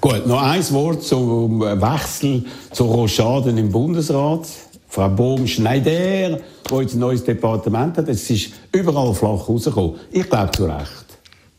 Gut, 0.00 0.26
noch 0.26 0.40
ein 0.40 0.70
Wort 0.70 1.02
zum 1.02 1.60
Wechsel 1.60 2.44
zu 2.72 2.84
Rochaden 2.84 3.58
im 3.58 3.70
Bundesrat. 3.70 4.46
Frau 4.90 5.08
Bohm-Schneider, 5.08 6.40
die 6.68 6.74
jetzt 6.74 6.94
ein 6.94 6.98
neues 6.98 7.22
Departement 7.22 7.96
hat, 7.96 8.08
es 8.08 8.28
ist 8.28 8.50
überall 8.72 9.14
flach 9.14 9.48
rausgekommen. 9.48 9.94
Ich 10.10 10.28
glaube 10.28 10.50
zu 10.50 10.64
Recht. 10.64 11.09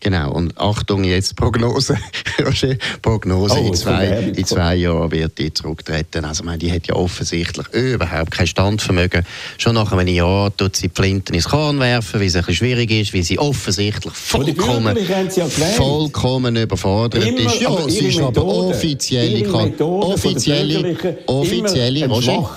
Genau, 0.01 0.31
und 0.31 0.57
Achtung, 0.57 1.03
jetzt 1.03 1.35
Prognose, 1.35 1.95
Roger, 2.43 2.75
Prognose, 3.03 3.55
oh, 3.55 3.67
in, 3.67 3.73
zwei, 3.75 4.07
in 4.35 4.45
zwei 4.45 4.75
Jahren 4.75 5.11
wird 5.11 5.37
die 5.37 5.53
zurücktreten. 5.53 6.25
Also, 6.25 6.43
meine, 6.43 6.57
die 6.57 6.71
hat 6.71 6.87
ja 6.87 6.95
offensichtlich 6.95 7.67
überhaupt 7.71 8.31
kein 8.31 8.47
Standvermögen. 8.47 9.23
Schon 9.59 9.75
nach 9.75 9.91
einem 9.91 10.07
Jahr 10.07 10.57
tut 10.57 10.75
sie 10.75 10.89
Flinten 10.89 11.35
ins 11.35 11.47
Korn 11.47 11.79
werfen, 11.79 12.19
weil 12.19 12.27
es 12.27 12.35
ein 12.35 12.41
bisschen 12.41 12.55
schwierig 12.55 12.89
ist, 12.89 13.13
weil 13.13 13.21
sie 13.21 13.37
offensichtlich 13.37 14.13
vollkommen, 14.13 14.97
ja 15.35 15.45
vollkommen 15.47 16.55
überfordert 16.55 17.23
immer, 17.23 17.41
ist. 17.41 17.61
Ja, 17.61 17.87
sie 17.87 18.07
ist 18.07 18.19
aber 18.19 18.43
offizielle, 18.43 19.47
offizielle, 19.77 20.97
offizielle, 21.27 22.07
Roger, 22.07 22.49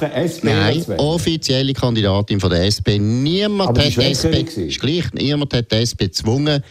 nein, 0.43 0.83
offizielle 0.97 1.75
Kandidatin 1.75 2.41
von 2.41 2.49
der 2.49 2.65
SP. 2.73 2.97
Niemand 2.99 3.79
hat, 3.79 3.99
SP, 4.01 4.49
ist 4.67 4.81
gleich, 4.81 5.13
niemand 5.13 5.53
hat 5.53 5.71
die 5.71 5.77
SP 5.85 6.09
gezwungen, 6.09 6.63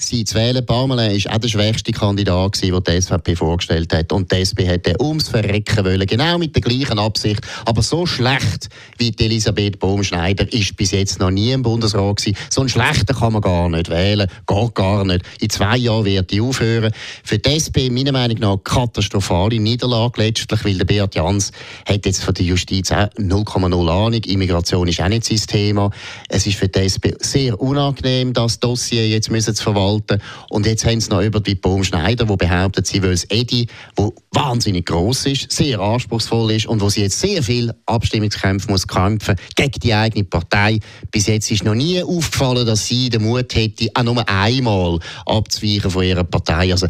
zu 0.00 0.34
wählen. 0.34 0.64
Parmelin 0.64 1.24
war 1.24 1.34
auch 1.34 1.38
der 1.38 1.48
schwächste 1.48 1.92
Kandidat, 1.92 2.62
den 2.62 2.82
die 2.82 3.00
SVP 3.00 3.36
vorgestellt 3.36 3.94
hat. 3.94 4.12
Und 4.12 4.32
die 4.32 4.36
SP 4.40 4.64
hätte 4.64 4.96
ums 5.00 5.28
Verrecken 5.28 5.84
wollen. 5.84 6.06
Genau 6.06 6.38
mit 6.38 6.54
der 6.54 6.62
gleichen 6.62 6.98
Absicht. 6.98 7.40
Aber 7.66 7.82
so 7.82 8.06
schlecht 8.06 8.68
wie 8.98 9.14
Elisabeth 9.18 9.78
Bohm-Schneider 9.78 10.50
ist 10.52 10.76
bis 10.76 10.92
jetzt 10.92 11.20
noch 11.20 11.30
nie 11.30 11.52
im 11.52 11.62
Bundesrat 11.62 12.16
gewesen. 12.16 12.36
So 12.48 12.62
einen 12.62 12.70
schlechten 12.70 13.14
kann 13.14 13.32
man 13.32 13.42
gar 13.42 13.68
nicht 13.68 13.90
wählen. 13.90 14.28
Geht 14.46 14.74
gar 14.74 15.04
nicht. 15.04 15.24
In 15.40 15.50
zwei 15.50 15.76
Jahren 15.76 16.04
wird 16.04 16.30
die 16.30 16.40
aufhören. 16.40 16.92
Für 17.22 17.38
die 17.38 17.50
SP 17.60 17.90
meiner 17.90 18.12
Meinung 18.12 18.38
nach 18.38 18.56
katastrophale 18.64 19.60
Niederlage 19.60 20.22
letztlich, 20.22 20.64
weil 20.64 20.78
der 20.78 20.84
Beat 20.86 21.14
Jans 21.14 21.52
hat 21.86 22.06
jetzt 22.06 22.24
von 22.24 22.34
der 22.34 22.44
Justiz 22.44 22.90
auch 22.90 23.08
0,0 23.18 23.90
Ahnung. 23.90 24.24
Immigration 24.24 24.88
ist 24.88 25.00
auch 25.00 25.08
nicht 25.08 25.24
sein 25.24 25.40
Thema. 25.46 25.90
Es 26.28 26.46
ist 26.46 26.56
für 26.56 26.68
die 26.68 26.80
SP 26.88 27.12
sehr 27.20 27.60
unangenehm, 27.60 28.32
das 28.32 28.60
Dossier 28.60 29.08
jetzt 29.08 29.30
müssen 29.30 29.54
zu 29.54 29.62
verwalten 29.62 29.89
halten. 29.90 30.20
Und 30.48 30.66
jetzt 30.66 30.84
haben 30.84 31.00
sie 31.00 31.10
noch 31.10 31.22
über 31.22 31.40
die 31.40 31.54
Baum 31.54 31.84
Schneider, 31.84 32.24
die 32.24 32.36
behauptet, 32.36 32.86
sie 32.86 33.00
das 33.00 33.26
Edi, 33.30 33.66
wo 33.96 34.14
wahnsinnig 34.32 34.86
groß 34.86 35.26
ist, 35.26 35.52
sehr 35.52 35.80
anspruchsvoll 35.80 36.52
ist 36.52 36.66
und 36.66 36.80
wo 36.80 36.88
sie 36.88 37.02
jetzt 37.02 37.20
sehr 37.20 37.42
viel 37.42 37.72
Abstimmungskämpfe 37.86 38.70
muss 38.70 38.86
kämpfen 38.86 39.36
gegen 39.56 39.80
die 39.80 39.94
eigene 39.94 40.24
Partei. 40.24 40.80
Bis 41.10 41.26
jetzt 41.26 41.50
ist 41.50 41.64
noch 41.64 41.74
nie 41.74 42.02
aufgefallen, 42.02 42.66
dass 42.66 42.86
sie 42.86 43.10
den 43.10 43.22
Mut 43.22 43.54
hätte, 43.54 43.88
auch 43.94 44.02
nur 44.02 44.28
einmal 44.28 44.98
abzuweichen 45.26 45.90
von 45.90 46.04
ihrer 46.04 46.24
Partei. 46.24 46.72
Also 46.72 46.86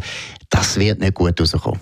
das 0.49 0.77
wird 0.77 0.99
nicht 0.99 1.13
gut 1.13 1.39
rauskommen. 1.39 1.79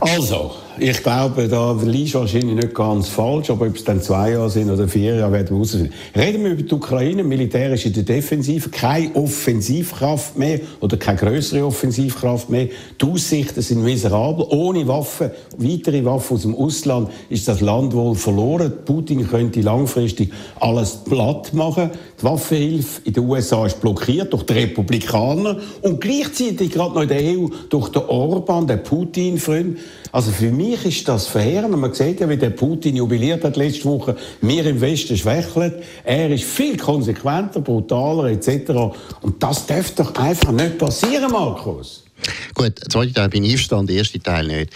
Also, 0.00 0.56
ich 0.78 1.02
glaube, 1.02 1.48
da 1.48 1.72
liegt 1.84 2.14
wahrscheinlich 2.14 2.54
nicht 2.54 2.74
ganz 2.74 3.08
falsch, 3.08 3.50
aber 3.50 3.66
ob 3.66 3.76
es 3.76 3.84
dann 3.84 4.00
zwei 4.00 4.32
Jahre 4.32 4.50
sind 4.50 4.70
oder 4.70 4.88
vier 4.88 5.16
Jahre, 5.16 5.32
werden 5.32 5.48
wir 5.50 5.56
herausfinden. 5.56 5.92
Reden 6.16 6.44
wir 6.44 6.52
über 6.52 6.62
die 6.62 6.74
Ukraine. 6.74 7.24
Militärisch 7.24 7.86
in 7.86 7.92
der 7.92 8.02
Defensive 8.02 8.70
keine 8.70 9.14
Offensivkraft 9.14 10.36
mehr 10.38 10.60
oder 10.80 10.96
keine 10.96 11.18
größere 11.18 11.64
Offensivkraft 11.64 12.48
mehr. 12.48 12.68
Die 13.00 13.04
Aussichten 13.04 13.60
sind 13.60 13.82
miserabel. 13.82 14.46
Ohne 14.50 14.86
Waffen, 14.88 15.30
weitere 15.58 16.04
Waffen 16.04 16.36
aus 16.36 16.42
dem 16.42 16.54
Ausland 16.54 17.10
ist 17.28 17.48
das 17.48 17.60
Land 17.60 17.92
wohl 17.94 18.14
verloren. 18.14 18.72
Putin 18.84 19.28
könnte 19.28 19.60
langfristig 19.60 20.32
alles 20.60 20.96
platt 21.04 21.52
machen. 21.52 21.90
Die 22.20 22.24
Waffenhilfe 22.24 23.00
in 23.04 23.12
den 23.12 23.28
USA 23.28 23.66
ist 23.66 23.80
blockiert 23.80 24.32
durch 24.32 24.44
die 24.44 24.52
Republikaner 24.54 25.58
und 25.82 26.00
gleichzeitig 26.00 26.70
gerade 26.70 26.94
noch 26.94 27.02
in 27.02 27.08
der 27.08 27.20
EU 27.20 27.48
durch 27.68 27.88
den 27.90 28.02
Orban, 28.02 28.66
den 28.66 28.82
Putin-Freund. 28.82 29.78
Also 30.12 30.30
für 30.30 30.50
mich 30.50 30.84
ist 30.84 31.08
das 31.08 31.26
verheerend. 31.26 31.76
Man 31.76 31.94
sieht 31.94 32.20
ja, 32.20 32.28
wie 32.28 32.36
der 32.36 32.50
Putin 32.50 32.96
jubiliert 32.96 33.42
hat 33.44 33.56
letzte 33.56 33.86
Woche. 33.86 34.14
Wir 34.42 34.66
im 34.66 34.80
Westen 34.80 35.16
schwächeln. 35.16 35.72
Er 36.04 36.30
ist 36.30 36.44
viel 36.44 36.76
konsequenter, 36.76 37.62
brutaler 37.62 38.26
etc. 38.26 38.94
Und 39.22 39.42
das 39.42 39.66
darf 39.66 39.90
doch 39.92 40.14
einfach 40.16 40.52
nicht 40.52 40.76
passieren, 40.76 41.32
Markus. 41.32 42.04
Gut, 42.54 42.80
der 42.80 42.88
zweite 42.88 43.12
Teil 43.12 43.28
bin 43.28 43.44
ich 43.44 43.52
einverstanden, 43.52 43.88
der 43.88 43.96
erste 43.96 44.20
Teil 44.20 44.46
nicht. 44.46 44.72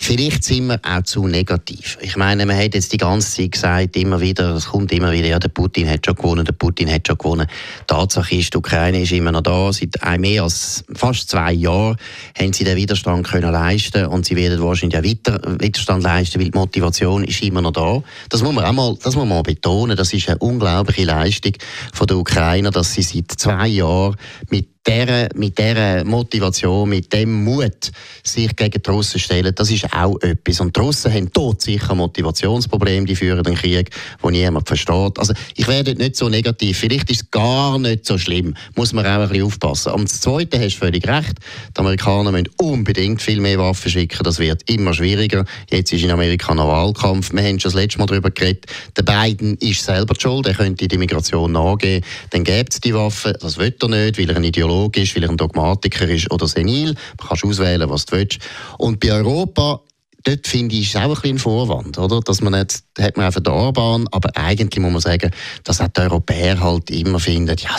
Vielleicht 0.00 0.44
sind 0.44 0.68
wir 0.68 0.80
auch 0.82 1.02
zu 1.02 1.26
negativ. 1.26 1.98
Ich 2.00 2.16
meine, 2.16 2.46
man 2.46 2.56
hat 2.56 2.74
jetzt 2.74 2.92
die 2.92 2.96
ganze 2.96 3.36
Zeit 3.36 3.52
gesagt, 3.52 3.96
immer 3.96 4.20
wieder, 4.20 4.54
es 4.54 4.66
kommt 4.66 4.92
immer 4.92 5.12
wieder, 5.12 5.28
ja, 5.28 5.38
der 5.38 5.48
Putin 5.48 5.88
hat 5.88 6.06
schon 6.06 6.14
gewonnen, 6.14 6.44
der 6.44 6.52
Putin 6.52 6.90
hat 6.90 7.06
schon 7.06 7.18
gewonnen. 7.18 7.46
Tatsache 7.86 8.36
ist, 8.36 8.54
die 8.54 8.58
Ukraine 8.58 9.02
ist 9.02 9.12
immer 9.12 9.32
noch 9.32 9.42
da. 9.42 9.72
Seit 9.72 9.98
mehr 10.18 10.42
als 10.42 10.84
fast 10.94 11.28
zwei 11.28 11.52
Jahren 11.52 11.96
haben 12.38 12.52
sie 12.52 12.64
den 12.64 12.76
Widerstand 12.76 13.26
können 13.26 13.52
leisten 13.52 14.06
und 14.06 14.26
sie 14.26 14.36
werden 14.36 14.62
wahrscheinlich 14.62 14.98
auch 14.98 15.04
weiter 15.04 15.60
Widerstand 15.60 16.02
leisten, 16.02 16.40
weil 16.40 16.50
die 16.50 16.58
Motivation 16.58 17.24
ist 17.24 17.42
immer 17.42 17.62
noch 17.62 17.72
da. 17.72 18.02
Das 18.28 18.42
muss 18.42 18.54
man 18.54 18.64
auch 18.64 18.72
mal, 18.72 18.96
das 19.02 19.16
muss 19.16 19.26
man 19.26 19.42
betonen. 19.42 19.96
Das 19.96 20.12
ist 20.12 20.28
eine 20.28 20.38
unglaubliche 20.38 21.04
Leistung 21.04 21.52
von 21.92 22.06
der 22.06 22.16
Ukrainer, 22.16 22.70
dass 22.70 22.94
sie 22.94 23.02
seit 23.02 23.32
zwei 23.32 23.68
Jahren 23.68 24.16
mit 24.50 24.75
der, 24.86 25.28
mit 25.34 25.58
dieser 25.58 26.04
Motivation, 26.04 26.88
mit 26.88 27.12
dem 27.12 27.44
Mut, 27.44 27.90
sich 28.22 28.54
gegen 28.54 28.82
die 28.82 28.90
Russen 28.90 29.18
stellen, 29.18 29.54
das 29.54 29.70
ist 29.70 29.92
auch 29.92 30.20
etwas. 30.20 30.60
Und 30.60 30.76
die 30.76 30.80
Russen 30.80 31.12
haben 31.12 31.30
dort 31.32 31.62
sicher 31.62 31.94
Motivationsprobleme, 31.94 33.06
die 33.06 33.16
führen 33.16 33.42
den 33.42 33.54
Krieg, 33.54 33.90
wo 34.20 34.30
niemand 34.30 34.68
versteht. 34.68 35.18
Also 35.18 35.34
ich 35.56 35.66
werde 35.66 35.94
nicht 35.94 36.16
so 36.16 36.28
negativ. 36.28 36.78
Vielleicht 36.78 37.10
ist 37.10 37.22
es 37.22 37.30
gar 37.30 37.78
nicht 37.78 38.06
so 38.06 38.18
schlimm. 38.18 38.54
Muss 38.76 38.92
man 38.92 39.04
auch 39.06 39.20
ein 39.20 39.28
bisschen 39.28 39.44
aufpassen. 39.44 39.92
Und 39.92 40.10
das 40.10 40.20
Zweite, 40.20 40.60
hast 40.60 40.76
du 40.76 40.78
völlig 40.78 41.06
recht, 41.08 41.34
die 41.76 41.80
Amerikaner 41.80 42.32
müssen 42.32 42.48
unbedingt 42.58 43.22
viel 43.22 43.40
mehr 43.40 43.58
Waffen 43.58 43.90
schicken. 43.90 44.22
Das 44.22 44.38
wird 44.38 44.68
immer 44.70 44.94
schwieriger. 44.94 45.44
Jetzt 45.70 45.92
ist 45.92 46.04
in 46.04 46.10
Amerika 46.10 46.54
noch 46.54 46.68
Wahlkampf. 46.68 47.32
Wir 47.32 47.42
haben 47.42 47.58
schon 47.58 47.72
das 47.72 47.80
letzte 47.80 47.98
Mal 47.98 48.06
darüber 48.06 48.30
geredet. 48.30 48.66
Der 48.96 49.02
Biden 49.02 49.56
ist 49.56 49.82
selber 49.82 50.14
schuld. 50.18 50.46
Er 50.46 50.54
könnte 50.54 50.86
die 50.86 50.98
Migration 50.98 51.52
nachgehen. 51.52 52.04
Dann 52.30 52.44
gibt 52.44 52.72
es 52.72 52.80
die 52.80 52.94
Waffen. 52.94 53.34
Das 53.40 53.58
will 53.58 53.74
er 53.80 53.88
nicht, 53.88 54.18
weil 54.18 54.30
er 54.30 54.36
ein 54.36 54.44
Ideologe 54.44 54.75
Ideologe 54.76 55.02
ist, 55.02 55.16
weil 55.16 55.28
ein 55.28 55.36
Dogmatiker 55.36 56.08
ist 56.08 56.30
oder 56.30 56.46
senil. 56.46 56.94
Man 57.18 57.28
kann 57.28 57.50
auswählen, 57.50 57.88
was 57.88 58.06
du 58.06 58.16
willst. 58.16 58.38
Und 58.78 59.00
bei 59.00 59.12
Europa 59.12 59.80
dort 60.26 60.46
finde 60.46 60.74
ich, 60.74 60.88
ist 60.88 60.96
auch 60.96 61.02
ein 61.02 61.10
bisschen 61.10 61.36
ein 61.36 61.38
Vorwand, 61.38 61.98
oder? 61.98 62.20
Dass 62.20 62.40
man 62.40 62.54
jetzt, 62.54 62.84
hat 62.98 63.16
man 63.16 63.26
einfach 63.26 63.40
die 63.40 63.50
Orban, 63.50 64.08
aber 64.10 64.30
eigentlich 64.34 64.82
muss 64.82 64.92
man 64.92 65.00
sagen, 65.00 65.30
dass 65.64 65.80
auch 65.80 65.88
die 65.88 66.00
Europäer 66.00 66.58
halt 66.60 66.90
immer 66.90 67.20
finden, 67.20 67.56
ja, 67.58 67.70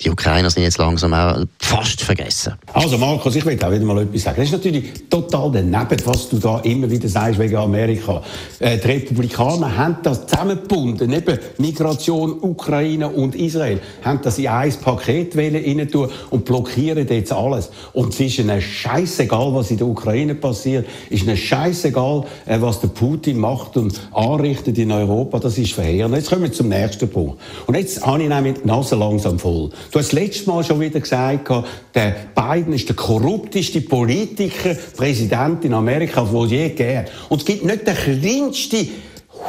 die 0.00 0.10
Ukrainer 0.10 0.50
sind 0.50 0.62
jetzt 0.62 0.78
langsam 0.78 1.12
auch 1.12 1.44
fast 1.58 2.00
vergessen. 2.00 2.54
Also 2.72 2.96
Markus, 2.96 3.36
ich 3.36 3.44
will 3.44 3.62
auch 3.62 3.70
wieder 3.70 3.84
mal 3.84 4.02
etwas 4.02 4.22
sagen. 4.22 4.36
Das 4.38 4.46
ist 4.46 4.52
natürlich 4.52 5.08
total 5.10 5.52
daneben, 5.52 6.06
was 6.06 6.28
du 6.28 6.38
da 6.38 6.60
immer 6.60 6.90
wieder 6.90 7.08
sagst 7.08 7.38
wegen 7.38 7.56
Amerika. 7.56 8.22
Äh, 8.58 8.78
die 8.78 8.86
Republikaner 8.86 9.76
haben 9.76 9.98
das 10.02 10.26
zusammengebunden, 10.26 11.10
neben 11.10 11.38
Migration, 11.58 12.38
Ukraine 12.40 13.08
und 13.08 13.34
Israel, 13.34 13.80
haben 14.02 14.20
das 14.22 14.38
in 14.38 14.48
ein 14.48 14.72
Paket 14.80 15.36
rein 15.36 15.88
tun 15.90 16.08
und 16.30 16.44
blockieren 16.44 17.06
jetzt 17.06 17.32
alles. 17.32 17.70
Und 17.92 18.14
es 18.14 18.20
ist 18.20 18.38
ihnen 18.38 18.60
scheißegal, 18.60 19.54
was 19.54 19.70
in 19.70 19.76
der 19.76 19.86
Ukraine 19.86 20.34
passiert, 20.34 20.86
ist 21.10 21.24
ihnen 21.24 21.36
scheißegal, 21.36 21.73
scheißegal, 21.74 22.24
äh, 22.46 22.60
was 22.60 22.80
der 22.80 22.88
Putin 22.88 23.38
macht 23.38 23.76
und 23.76 24.00
anrichtet 24.12 24.78
in 24.78 24.92
Europa, 24.92 25.38
das 25.38 25.58
ist 25.58 25.72
verheerend. 25.72 26.14
Jetzt 26.14 26.30
kommen 26.30 26.42
wir 26.42 26.52
zum 26.52 26.68
nächsten 26.68 27.08
Punkt. 27.08 27.40
Und 27.66 27.76
jetzt 27.76 28.04
habe 28.04 28.22
ich 28.22 28.28
nämlich 28.28 28.56
die 28.62 28.66
Nase 28.66 28.96
langsam 28.96 29.38
voll. 29.38 29.70
Du 29.90 29.98
hast 29.98 30.12
das 30.12 30.12
letzte 30.12 30.50
Mal 30.50 30.64
schon 30.64 30.80
wieder 30.80 31.00
gesagt, 31.00 31.50
der 31.94 32.14
Biden 32.34 32.72
ist 32.72 32.88
der 32.88 32.96
korrupteste 32.96 33.80
Politiker, 33.80 34.74
Präsident 34.96 35.64
in 35.64 35.74
Amerika, 35.74 36.26
wo 36.30 36.44
je 36.44 36.68
gegeben 36.68 37.06
Und 37.28 37.40
es 37.40 37.44
gibt 37.44 37.64
nicht 37.64 37.86
den 37.86 37.94
kleinsten 37.94 38.88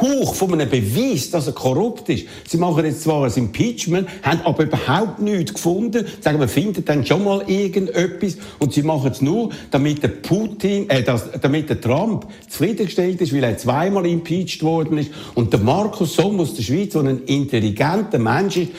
Hauch 0.00 0.34
von 0.34 0.52
einem 0.52 0.68
Beweis, 0.68 1.30
dass 1.30 1.46
er 1.46 1.52
korrupt 1.52 2.08
ist. 2.08 2.26
Sie 2.46 2.58
machen 2.58 2.84
jetzt 2.84 3.02
zwar 3.02 3.24
ein 3.24 3.32
Impeachment, 3.32 4.08
haben 4.22 4.40
aber 4.42 4.64
überhaupt 4.64 5.20
nichts 5.20 5.54
gefunden. 5.54 6.06
Sagen, 6.20 6.38
wir 6.38 6.48
finden 6.48 6.84
dann 6.84 7.04
schon 7.04 7.24
mal 7.24 7.42
irgendetwas. 7.48 8.36
Und 8.58 8.74
sie 8.74 8.82
machen 8.82 9.10
es 9.10 9.22
nur, 9.22 9.50
damit 9.70 10.02
der 10.02 10.08
Putin, 10.08 10.88
äh, 10.90 11.02
das, 11.02 11.24
damit 11.40 11.70
der 11.70 11.80
Trump 11.80 12.26
zufriedengestellt 12.48 13.20
ist, 13.20 13.34
weil 13.34 13.44
er 13.44 13.56
zweimal 13.56 14.06
impeached 14.06 14.62
worden 14.62 14.98
ist. 14.98 15.10
Und 15.34 15.52
der 15.52 15.60
Markus 15.60 16.14
Somm 16.14 16.40
aus 16.40 16.54
der 16.54 16.62
Schweiz, 16.62 16.92
der 16.92 17.02
ein 17.02 17.24
intelligenter 17.24 18.18
Mensch 18.18 18.56
ist, 18.58 18.72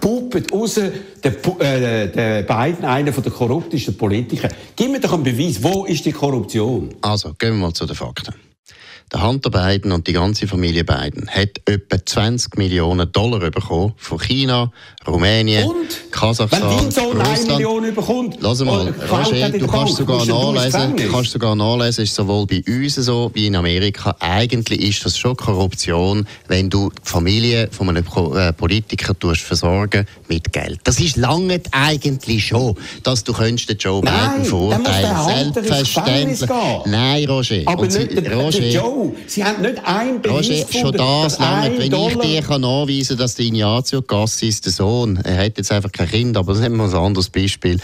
puppet 0.00 0.52
raus, 0.52 0.74
der, 0.74 1.32
äh, 1.60 2.08
der 2.08 2.42
Biden, 2.42 2.84
einer 2.84 3.10
der 3.10 3.32
korruptesten 3.32 3.96
Politiker. 3.96 4.48
Gib 4.76 4.90
mir 4.90 5.00
doch 5.00 5.12
einen 5.12 5.22
Beweis, 5.22 5.62
wo 5.62 5.84
ist 5.84 6.04
die 6.04 6.12
Korruption? 6.12 6.94
Also, 7.00 7.32
gehen 7.38 7.54
wir 7.54 7.66
mal 7.66 7.72
zu 7.72 7.86
den 7.86 7.96
Fakten. 7.96 8.47
Der 9.12 9.22
Hunter 9.22 9.48
Biden 9.50 9.92
und 9.92 10.06
die 10.06 10.12
ganze 10.12 10.46
Familie 10.46 10.84
Biden 10.84 11.28
hat 11.30 11.62
etwa 11.64 11.96
20 12.04 12.58
Millionen 12.58 13.10
Dollar 13.10 13.50
bekommen 13.50 13.94
von 13.96 14.18
China, 14.18 14.70
Rumänien, 15.06 15.64
und? 15.64 16.10
Kasachstan, 16.10 16.62
Wenn 16.62 16.76
dein 16.76 16.90
Sohn 16.90 17.20
eine 17.20 17.44
Million 17.46 17.94
bekommt, 17.94 18.36
Lass 18.40 18.62
mal, 18.62 18.92
Roger, 19.10 19.48
du 19.48 19.66
kannst 19.66 19.96
sogar 19.96 20.26
nachlesen, 20.26 20.96
du 20.96 21.10
kannst 21.10 21.30
sogar 21.30 21.54
nachlesen, 21.54 22.04
ist 22.04 22.14
sowohl 22.14 22.46
bei 22.46 22.62
uns 22.66 22.96
so 22.96 23.30
wie 23.32 23.46
in 23.46 23.56
Amerika. 23.56 24.14
Eigentlich 24.20 24.82
ist 24.82 25.06
das 25.06 25.16
schon 25.16 25.34
Korruption, 25.36 26.26
wenn 26.48 26.68
du 26.68 26.90
die 26.90 27.08
Familie 27.08 27.68
von 27.70 27.88
einem 27.88 28.04
äh, 28.04 28.52
Politiker 28.52 29.18
tust 29.18 29.40
versorgen 29.40 30.06
mit 30.28 30.52
Geld. 30.52 30.80
Das 30.84 31.00
ist 31.00 31.16
lange 31.16 31.62
eigentlich 31.72 32.48
schon, 32.48 32.76
dass 33.04 33.24
du 33.24 33.32
könntest 33.32 33.70
den 33.70 33.78
Joe 33.78 34.02
Biden 34.02 34.44
verurteilen. 34.44 35.54
Selbstverständlich. 35.54 36.50
Nein, 36.84 37.24
Roger. 37.26 37.62
Aber 37.64 37.82
und 37.82 37.94
nicht 37.94 38.26
der, 38.26 38.34
Roger, 38.34 38.60
der 38.60 38.70
Joe 38.70 38.97
Sie 39.26 39.44
haben 39.44 39.62
nicht 39.62 39.84
ein 39.84 40.20
Beweis 40.20 40.48
Roger, 40.48 40.80
schon 40.80 40.92
das 40.92 41.38
lange, 41.38 41.78
wenn 41.78 41.92
ich 41.92 42.16
dir 42.18 42.42
kann 42.42 42.60
nachweisen 42.60 43.08
kann, 43.08 43.18
dass 43.18 43.34
der 43.34 43.46
Ignazio 43.46 44.02
Cassis, 44.02 44.60
der 44.60 44.72
Sohn, 44.72 45.16
er 45.24 45.44
hat 45.44 45.58
jetzt 45.58 45.72
einfach 45.72 45.92
kein 45.92 46.08
Kind, 46.08 46.36
aber 46.36 46.52
das 46.52 46.62
wir 46.76 46.84
ein 46.84 46.94
anderes 46.94 47.28
Beispiel, 47.28 47.78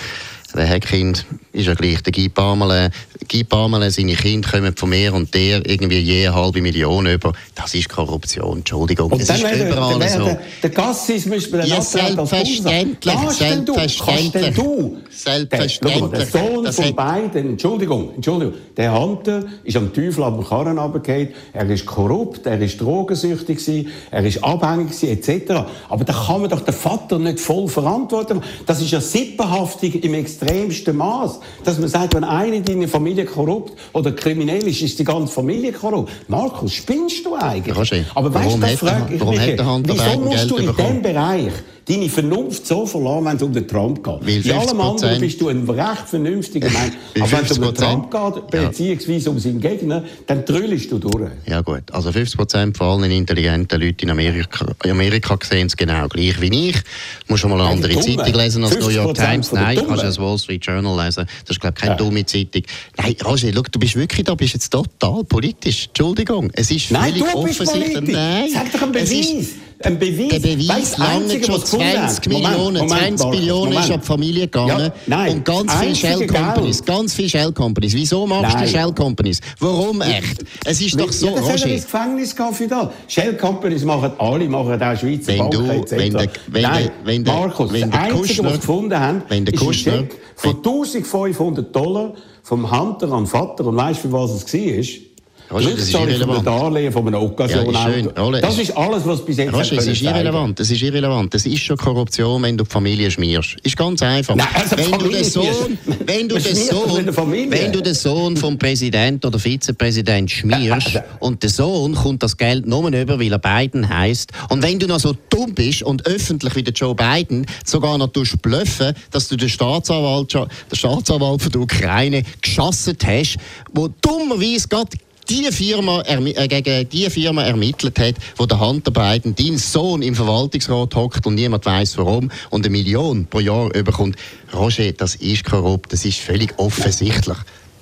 Wer 0.57 0.69
hat 0.69 0.87
Kind, 0.87 1.27
ist 1.53 1.67
ja 1.67 1.75
gleich. 1.75 2.01
Der 2.05 2.13
Guy 2.13 2.29
Parmelin, 2.29 2.91
Guy 3.29 3.43
Parmelin, 3.43 3.91
seine 3.91 4.15
Kinder 4.15 4.49
kommen 4.49 4.77
von 4.77 4.89
mir 4.89 5.13
und 5.13 5.35
der 5.35 5.69
irgendwie 5.69 5.99
je 5.99 6.29
eine 6.29 6.37
halbe 6.37 6.63
Million 6.63 7.07
über. 7.07 7.33
Das 7.57 7.75
ist 7.75 7.89
Korruption, 7.89 8.59
Entschuldigung. 8.59 9.11
Und 9.11 9.21
es 9.21 9.31
ist 9.31 9.41
überall 9.41 9.99
der, 9.99 10.09
so. 10.09 10.25
Der, 10.25 10.41
der 10.63 10.71
Gassis 10.71 11.27
müssen 11.27 11.53
wir 11.53 11.59
dann 11.59 11.69
ja, 11.69 11.81
selbstverständlich, 11.81 13.15
selbstverständlich. 13.31 14.55
Du, 14.55 14.99
selbstverständlich. 15.11 16.11
Der, 16.11 16.19
der 16.21 16.27
Sohn 16.27 16.73
von 16.73 16.95
beiden, 16.95 17.51
Entschuldigung, 17.51 18.15
Entschuldigung, 18.15 18.55
der 18.77 18.97
Hunter 18.97 19.45
ist 19.65 19.77
am 19.77 19.93
Teufel 19.93 20.23
am 20.23 20.45
Karren 20.45 20.79
runtergefallen. 20.79 21.31
Er 21.53 21.69
ist 21.69 21.85
korrupt, 21.85 22.47
er 22.47 22.61
ist 22.61 22.81
drogensüchtig 22.81 23.59
gewesen, 23.59 23.89
er 24.13 24.25
ist 24.25 24.43
abhängig 24.45 25.01
gewesen, 25.01 25.09
etc. 25.09 25.65
Aber 25.89 26.05
da 26.05 26.13
kann 26.13 26.43
man 26.43 26.51
doch 26.51 26.61
den 26.61 26.75
Vater 26.75 27.19
nicht 27.19 27.41
voll 27.41 27.67
verantworten. 27.67 28.41
Das 28.67 28.81
ist 28.81 28.93
ja 28.93 29.01
Sippenhaftung 29.01 29.93
im 29.95 30.15
Extrem 30.15 30.44
extremsten 30.45 30.97
Maß, 30.97 31.41
dass 31.65 31.79
man 31.79 31.89
sagt, 31.89 32.15
wenn 32.15 32.25
eine 32.25 32.57
in 32.57 32.65
deiner 32.65 32.89
Familie 32.89 33.25
korrupt 33.25 33.73
oder 33.93 34.13
kriminell 34.13 34.67
ist, 34.67 34.83
ist 34.83 34.99
die 34.99 35.05
ganze 35.05 35.33
Familie 35.33 35.73
korrupt. 35.73 36.11
Markus, 36.29 36.75
spinnst 36.75 37.25
du 37.25 37.35
eigentlich? 37.35 37.77
Roger, 37.77 38.05
Aber 38.15 38.33
weißt 38.33 38.57
du, 38.57 38.61
da 38.61 38.67
frage 38.69 39.15
ich 39.15 39.25
mich, 39.25 39.41
wieso 39.85 40.21
musst 40.21 40.51
du 40.51 40.57
in 40.57 40.75
diesem 40.77 41.03
Bereich 41.03 41.53
deine 41.87 42.09
Vernunft 42.09 42.67
so 42.67 42.87
verlassen, 42.87 43.25
wenn 43.25 43.37
es 43.37 43.43
um 43.43 43.53
den 43.53 43.69
Trump 43.69 44.03
geht. 44.03 44.27
Weil 44.27 44.47
In 44.47 44.53
allem 44.53 44.81
anderen 44.81 45.21
bist 45.21 45.41
du 45.41 45.49
ein 45.49 45.69
recht 45.69 46.09
vernünftiger 46.09 46.71
Mensch. 46.71 46.95
Aber 47.21 47.33
wenn 47.33 47.45
es 47.45 47.59
um 47.59 47.65
den 47.65 47.75
Trump 47.75 48.11
geht, 48.11 48.51
beziehungsweise 48.51 49.31
um 49.31 49.39
seinen 49.39 49.61
Gegner, 49.61 50.05
dann 50.27 50.47
trüllst 50.47 50.91
du 50.91 50.99
durch. 50.99 51.31
Ja 51.47 51.61
gut, 51.61 51.83
also 51.93 52.11
50 52.11 52.37
Prozent 52.37 52.77
von 52.77 53.03
allen 53.03 53.11
intelligenten 53.11 53.81
Leuten 53.81 54.03
in 54.03 54.11
Amerika, 54.11 54.67
Amerika 54.85 55.39
sehen 55.43 55.67
es 55.67 55.77
genau 55.77 56.09
gleich 56.09 56.41
wie 56.41 56.71
ich. 56.71 56.77
Du 56.77 56.83
musst 57.29 57.43
schon 57.43 57.51
mal 57.51 57.61
eine 57.61 57.71
andere 57.71 57.99
Zeitung 58.01 58.35
lesen 58.35 58.65
als 58.65 58.79
New 58.79 58.89
York 58.89 59.15
Times. 59.15 59.53
Nein, 59.53 59.77
kannst 59.77 60.03
du 60.03 60.07
das 60.07 60.19
Wall 60.19 60.39
Street 60.39 60.65
Journal 60.65 61.05
lesen. 61.05 61.27
Das 61.43 61.51
ist, 61.57 61.61
glaube 61.61 61.75
ich, 61.77 61.83
keine 61.83 61.93
ja. 61.93 61.99
dumme 61.99 62.25
Zeitung. 62.25 62.63
Nein, 62.97 63.17
Roger, 63.25 63.49
schau, 63.53 63.63
du 63.63 63.79
bist 63.79 63.97
wirklich 63.97 64.25
da, 64.25 64.35
bist 64.35 64.55
jetzt 64.55 64.71
total 64.71 65.25
politisch. 65.25 65.89
Entschuldigung, 65.89 66.51
es 66.55 66.71
ist 66.71 66.91
Nein, 66.91 67.13
völlig 67.13 67.35
offensichtlich. 67.35 68.15
Nein, 68.15 68.49
Sag 68.53 68.73
doch 68.73 68.83
einen 68.83 68.93
Beweis. 68.93 69.49
Ein 69.81 69.99
Beweis. 69.99 70.29
Der 70.29 70.39
Beweis 70.39 70.99
lange 70.99 71.45
schon 71.45 71.65
20 71.65 72.29
Millionen, 72.29 72.87
Moment, 72.87 73.19
20 73.19 73.31
Millionen 73.31 73.73
ist 73.73 73.91
an 73.91 74.01
die 74.01 74.07
Familie 74.07 74.43
gegangen. 74.43 74.79
Ja, 74.79 74.93
nein, 75.07 75.37
und 75.37 75.45
ganz 75.45 75.75
viele 75.75 75.95
Shell 75.95 76.27
Companies, 76.27 76.85
ganz 76.85 77.15
viele 77.15 77.29
Shell 77.29 77.53
Companies. 77.53 77.95
Wieso 77.95 78.27
machst 78.27 78.55
nein. 78.55 78.65
du 78.65 78.71
Shell 78.71 78.93
Companies? 78.93 79.41
Warum 79.61 80.01
echt? 80.03 80.45
Es 80.65 80.81
ist 80.81 80.99
doch 80.99 81.13
so, 81.13 81.27
ja, 81.27 81.41
Roger. 81.41 81.67
ins 81.67 81.85
Gefängnis 81.85 82.35
für 82.53 82.69
das. 82.69 82.89
Shell 83.09 83.37
Companies 83.37 83.85
machen 83.85 84.13
alle, 84.19 84.49
machen 84.49 84.83
auch 84.83 84.97
Schweizer 84.97 85.29
wenn 85.29 85.39
Banken 85.39 85.67
du, 85.67 85.73
etc. 85.73 85.91
Wenn 85.93 86.13
der, 86.13 86.29
wenn 86.47 86.63
nein, 86.63 86.91
wenn 87.05 87.25
der, 87.25 87.35
Markus, 87.35 87.73
wenn 87.73 87.91
das 87.91 88.01
Einzige, 88.01 88.19
Kuschner, 88.21 88.45
was 88.45 88.53
sie 88.53 88.61
gefunden 88.61 89.01
haben, 89.01 89.23
wenn 89.29 89.45
der 89.45 89.55
ist 89.55 89.61
Kuschner, 89.61 89.93
ein 89.93 90.09
Check 90.09 90.21
von 90.37 90.57
1500 90.57 91.75
Dollar 91.75 92.15
vom 92.43 92.71
Hunter 92.71 93.11
an 93.13 93.27
Vater. 93.27 93.67
Und 93.67 93.77
weißt 93.77 94.05
du, 94.05 94.09
für 94.09 94.13
was 94.13 94.31
es 94.33 94.53
war? 94.53 95.14
Das 95.49 95.65
ist 95.65 95.93
irrelevant. 95.93 96.47
Darlehen 96.47 96.93
von 96.93 97.07
einem 97.07 97.23
Occasion-Auto. 97.23 98.35
Ja, 98.35 98.41
das 98.41 98.59
ist 98.59 98.77
alles, 98.77 99.07
was 99.07 99.25
bis 99.25 99.37
jetzt 99.37 99.53
Roger, 99.53 99.77
das 99.77 99.87
ist 99.87 100.03
irrelevant. 100.03 100.59
Das 100.59 100.71
ist 100.71 100.83
irrelevant. 100.83 101.35
Das 101.35 101.47
ist 101.47 101.61
schon 101.61 101.77
Korruption, 101.77 102.43
wenn 102.43 102.57
du 102.57 102.65
die 102.65 102.71
Familie 102.71 103.11
schmierst. 103.11 103.57
Ist 103.63 103.77
ganz 103.77 104.03
einfach. 104.03 104.35
Nein, 104.35 104.47
also 104.55 104.77
wenn, 104.77 104.99
du 104.99 105.09
den 105.09 105.25
Sohn, 105.25 105.79
wenn, 106.07 106.29
du 106.29 106.39
den 106.39 106.57
Sohn, 106.57 107.51
wenn 107.51 107.73
du 107.73 107.83
den 107.83 107.95
Sohn 107.95 108.37
vom 108.37 108.59
Präsident 108.59 109.25
oder 109.25 109.39
Vizepräsident 109.39 110.31
schmierst 110.31 111.01
und 111.21 111.43
der 111.43 111.51
Sohn 111.51 111.95
kommt 111.95 112.23
das 112.23 112.37
Geld 112.37 112.67
nur 112.67 112.89
über, 112.89 113.21
weil 113.21 113.33
er 113.33 113.39
Biden 113.39 113.89
heisst. 113.89 114.33
Und 114.49 114.63
wenn 114.63 114.79
du 114.79 114.87
noch 114.87 115.01
so 115.01 115.15
dumm 115.31 115.55
bist 115.55 115.83
und 115.83 116.07
öffentlich 116.07 116.55
wie 116.57 116.63
der 116.63 116.75
Joe 116.75 116.95
Biden 116.95 117.47
sogar 117.65 117.99
noch 117.99 118.09
bluffen, 118.09 118.95
dass 119.11 119.29
du 119.29 119.37
den 119.37 119.49
Staatsanwalt, 119.49 120.35
den 120.35 120.49
Staatsanwalt 120.73 121.43
von 121.43 121.53
der 121.53 121.61
Ukraine 121.61 122.23
geschossen 122.41 122.97
hast, 123.05 123.37
wo 123.73 123.89
dummerweise 124.01 124.69
gerade 124.69 124.97
die 125.29 125.51
Firma 125.51 126.03
äh, 126.07 126.49
gegen 126.49 126.89
die 126.89 127.11
Firma 127.11 127.43
ermittelt 127.43 127.99
hat, 127.99 128.15
wo 128.37 128.47
der 128.47 128.61
Hunter 128.61 128.91
Biden, 128.91 129.35
dein 129.35 129.59
Sohn, 129.59 130.03
im 130.03 130.15
Verwaltungsrat 130.15 130.95
hockt 130.95 131.27
und 131.27 131.35
niemand 131.35 131.65
weiß 131.67 131.99
warum 131.99 132.31
und 132.51 132.65
eine 132.65 132.71
Million 132.71 133.27
pro 133.27 133.41
Jahr 133.41 133.75
überkommt. 133.75 134.17
Roger, 134.53 134.93
das 134.93 135.17
ist 135.17 135.45
korrupt, 135.45 135.93
das 135.93 136.05
ist 136.05 136.19
völlig 136.19 136.53
offensichtlich. 136.59 137.39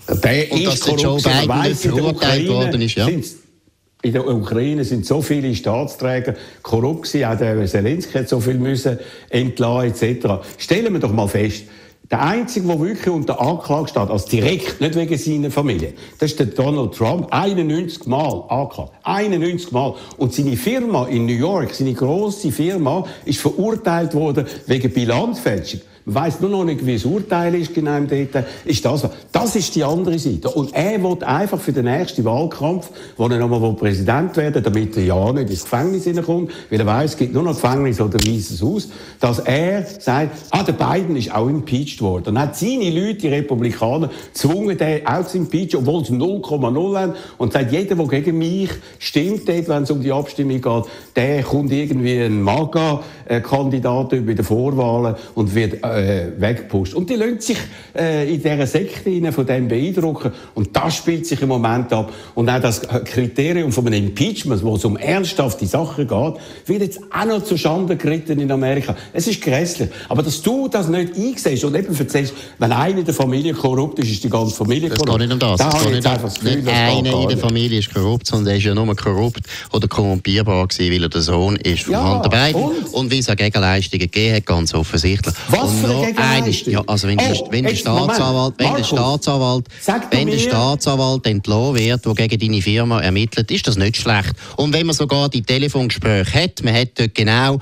Der 0.08 0.52
und 0.52 0.64
dass 0.64 0.80
der 0.80 0.94
Joe 0.96 1.20
Biden 1.20 1.76
verurteilt 1.76 2.48
worden 2.48 2.82
ist, 2.82 2.96
ja. 2.96 3.08
In 4.04 4.12
der 4.12 4.26
Ukraine 4.26 4.84
sind 4.84 5.06
so 5.06 5.22
viele 5.22 5.54
Staatsträger 5.54 6.34
korrupt 6.62 7.04
gewesen, 7.04 7.24
auch 7.24 7.38
der 7.38 7.64
Zelensky 7.66 8.18
hat 8.18 8.28
so 8.28 8.40
viel 8.40 8.54
müssen 8.54 8.98
entlassen 9.30 9.92
etc. 9.92 10.26
Stellen 10.58 10.92
wir 10.92 10.98
doch 10.98 11.12
mal 11.12 11.28
fest, 11.28 11.64
der 12.12 12.22
Einzige, 12.22 12.66
der 12.66 12.78
wirklich 12.78 13.08
unter 13.08 13.40
Anklage 13.40 13.88
steht, 13.88 14.10
als 14.10 14.26
direkt, 14.26 14.82
nicht 14.82 14.94
wegen 14.94 15.16
seiner 15.16 15.50
Familie, 15.50 15.94
das 16.18 16.32
ist 16.32 16.38
der 16.38 16.46
Donald 16.46 16.94
Trump. 16.94 17.26
91 17.30 18.06
Mal 18.06 18.44
angeklagt. 18.48 18.92
91 19.02 19.72
Mal. 19.72 19.94
Und 20.18 20.34
seine 20.34 20.58
Firma 20.58 21.06
in 21.06 21.24
New 21.24 21.32
York, 21.32 21.74
seine 21.74 21.94
grosse 21.94 22.52
Firma, 22.52 23.06
ist 23.24 23.40
verurteilt 23.40 24.12
worden 24.12 24.46
wegen 24.66 24.92
Bilanzfälschung. 24.92 25.80
Man 26.04 26.14
weiss 26.16 26.40
nur 26.40 26.50
noch 26.50 26.64
nicht, 26.64 26.84
wie 26.84 26.94
das 26.94 27.04
Urteil 27.04 27.54
ist, 27.54 27.74
genau 27.74 28.00
dort. 28.00 28.44
Ist 28.64 28.84
das, 28.84 29.08
das 29.30 29.56
ist 29.56 29.74
die 29.74 29.84
andere 29.84 30.18
Seite. 30.18 30.48
Und 30.50 30.74
er 30.74 31.02
will 31.02 31.22
einfach 31.22 31.60
für 31.60 31.72
den 31.72 31.84
nächsten 31.84 32.24
Wahlkampf, 32.24 32.90
wo 33.16 33.28
er 33.28 33.38
nochmal 33.38 33.72
Präsident 33.74 34.36
werden 34.36 34.62
damit 34.62 34.96
er 34.96 35.04
ja 35.04 35.32
nicht 35.32 35.50
ins 35.50 35.62
Gefängnis 35.64 36.04
hineinkommt, 36.04 36.50
weil 36.70 36.80
er 36.80 36.86
weiss, 36.86 37.12
es 37.12 37.16
gibt 37.16 37.34
nur 37.34 37.42
noch 37.42 37.54
Gefängnis 37.54 38.00
oder 38.00 38.18
weißes 38.18 38.62
Haus, 38.62 38.88
dass 39.20 39.38
er 39.40 39.84
sagt, 39.84 40.36
ah, 40.50 40.62
der 40.62 40.72
Biden 40.72 41.16
ist 41.16 41.34
auch 41.34 41.48
impeached 41.48 42.00
worden. 42.00 42.24
Dann 42.24 42.38
hat 42.38 42.56
seine 42.56 42.90
Leute, 42.90 43.14
die 43.14 43.28
Republikaner, 43.28 44.10
gezwungen, 44.32 44.76
den 44.76 45.06
auch 45.06 45.26
zu 45.26 45.38
impeachen, 45.38 45.80
obwohl 45.80 46.04
sie 46.04 46.14
0,0 46.14 46.98
haben. 46.98 47.12
Und 47.38 47.52
sagt, 47.52 47.72
jeder, 47.72 47.94
der 47.94 48.06
gegen 48.06 48.38
mich 48.38 48.70
stimmt, 48.98 49.46
wenn 49.46 49.82
es 49.82 49.90
um 49.90 50.00
die 50.00 50.12
Abstimmung 50.12 50.60
geht, 50.60 50.84
der 51.16 51.42
kommt 51.42 51.72
irgendwie 51.72 52.20
ein 52.20 52.42
MAGA-Kandidat 52.42 54.10
bei 54.10 54.34
den 54.34 54.44
Vorwahlen 54.44 55.16
und 55.34 55.54
wird 55.54 55.82
äh, 55.92 56.12
äh, 56.12 56.32
wegpusht. 56.40 56.94
Und 56.94 57.08
die 57.10 57.14
lassen 57.14 57.40
sich 57.40 57.58
äh, 57.96 58.32
in 58.32 58.42
dieser 58.42 58.66
Sekte 58.66 59.32
von 59.32 59.46
dem 59.46 59.68
beeindrucken. 59.68 60.32
Und 60.54 60.74
das 60.76 60.96
spielt 60.96 61.26
sich 61.26 61.40
im 61.42 61.48
Moment 61.48 61.92
ab. 61.92 62.12
Und 62.34 62.48
auch 62.48 62.60
das 62.60 62.82
Kriterium 62.82 63.72
von 63.72 63.86
einem 63.86 64.06
Impeachment, 64.06 64.62
wo 64.62 64.76
es 64.76 64.84
um 64.84 64.96
ernsthafte 64.96 65.66
Sachen 65.66 66.06
geht, 66.06 66.34
wird 66.66 66.82
jetzt 66.82 67.00
auch 67.10 67.24
noch 67.24 67.44
zu 67.44 67.56
Schande 67.56 67.96
geritten 67.96 68.40
in 68.40 68.50
Amerika. 68.50 68.96
Es 69.12 69.26
ist 69.26 69.40
grässlich. 69.40 69.90
Aber 70.08 70.22
dass 70.22 70.42
du 70.42 70.68
das 70.68 70.88
nicht 70.88 71.16
einsiehst 71.16 71.64
und 71.64 71.74
eben 71.74 71.96
erzählst, 71.96 72.34
wenn 72.58 72.72
einer 72.72 72.98
in 72.98 73.04
der 73.04 73.14
Familie 73.14 73.52
korrupt 73.54 73.98
ist, 73.98 74.10
ist 74.10 74.24
die 74.24 74.30
ganze 74.30 74.54
Familie 74.54 74.88
korrupt. 74.88 75.08
Das 75.08 75.18
geht 75.18 75.28
nicht 75.28 75.32
um 75.32 75.38
das. 75.38 75.58
das, 75.58 75.82
geht 75.84 75.92
nicht, 75.92 76.04
das 76.04 76.34
Gefühl, 76.34 76.56
nicht 76.56 76.68
einer 76.68 77.22
in 77.22 77.28
der 77.28 77.38
Familie 77.38 77.78
ist 77.78 77.92
korrupt, 77.92 78.26
sondern 78.26 78.52
er 78.52 78.58
ist 78.58 78.64
ja 78.64 78.74
nur 78.74 78.94
korrupt 78.96 79.42
oder 79.72 79.88
korrumpierbar 79.88 80.66
gewesen, 80.68 80.92
weil 80.92 81.02
er 81.02 81.08
der 81.08 81.22
Sohn 81.22 81.56
ist 81.56 81.84
von 81.84 81.92
ja, 81.92 82.14
Hunter 82.16 82.28
Biden. 82.28 82.62
Und? 82.62 82.94
und 82.94 83.10
wie 83.10 83.18
es 83.18 83.28
auch 83.28 83.36
Gegenleistungen 83.36 84.00
gegeben 84.00 84.36
hat, 84.36 84.46
ganz 84.46 84.74
offensichtlich. 84.74 85.34
Was 85.48 85.72
eine? 85.84 86.50
Ja, 86.50 86.82
also 86.86 87.08
wenn, 87.08 87.18
oh, 87.18 87.22
der, 87.22 87.52
wenn, 87.52 87.64
der 87.64 87.74
Staatsanwalt, 87.74 88.54
wenn 88.58 88.74
der 88.74 88.84
Staatsanwalt, 88.84 89.66
wenn 90.10 90.26
der 90.28 90.38
Staatsanwalt 90.38 91.26
entlassen 91.26 91.74
wird, 91.74 92.06
der 92.06 92.14
gegen 92.14 92.38
deine 92.38 92.62
Firma 92.62 93.00
ermittelt, 93.00 93.50
ist 93.50 93.66
das 93.66 93.76
nicht 93.76 93.96
schlecht. 93.96 94.32
Und 94.56 94.72
wenn 94.72 94.86
man 94.86 94.94
sogar 94.94 95.28
die 95.28 95.42
Telefongespräche 95.42 96.42
hat, 96.44 96.62
man 96.62 96.74
hat 96.74 96.90
dort 96.98 97.14
genau 97.14 97.58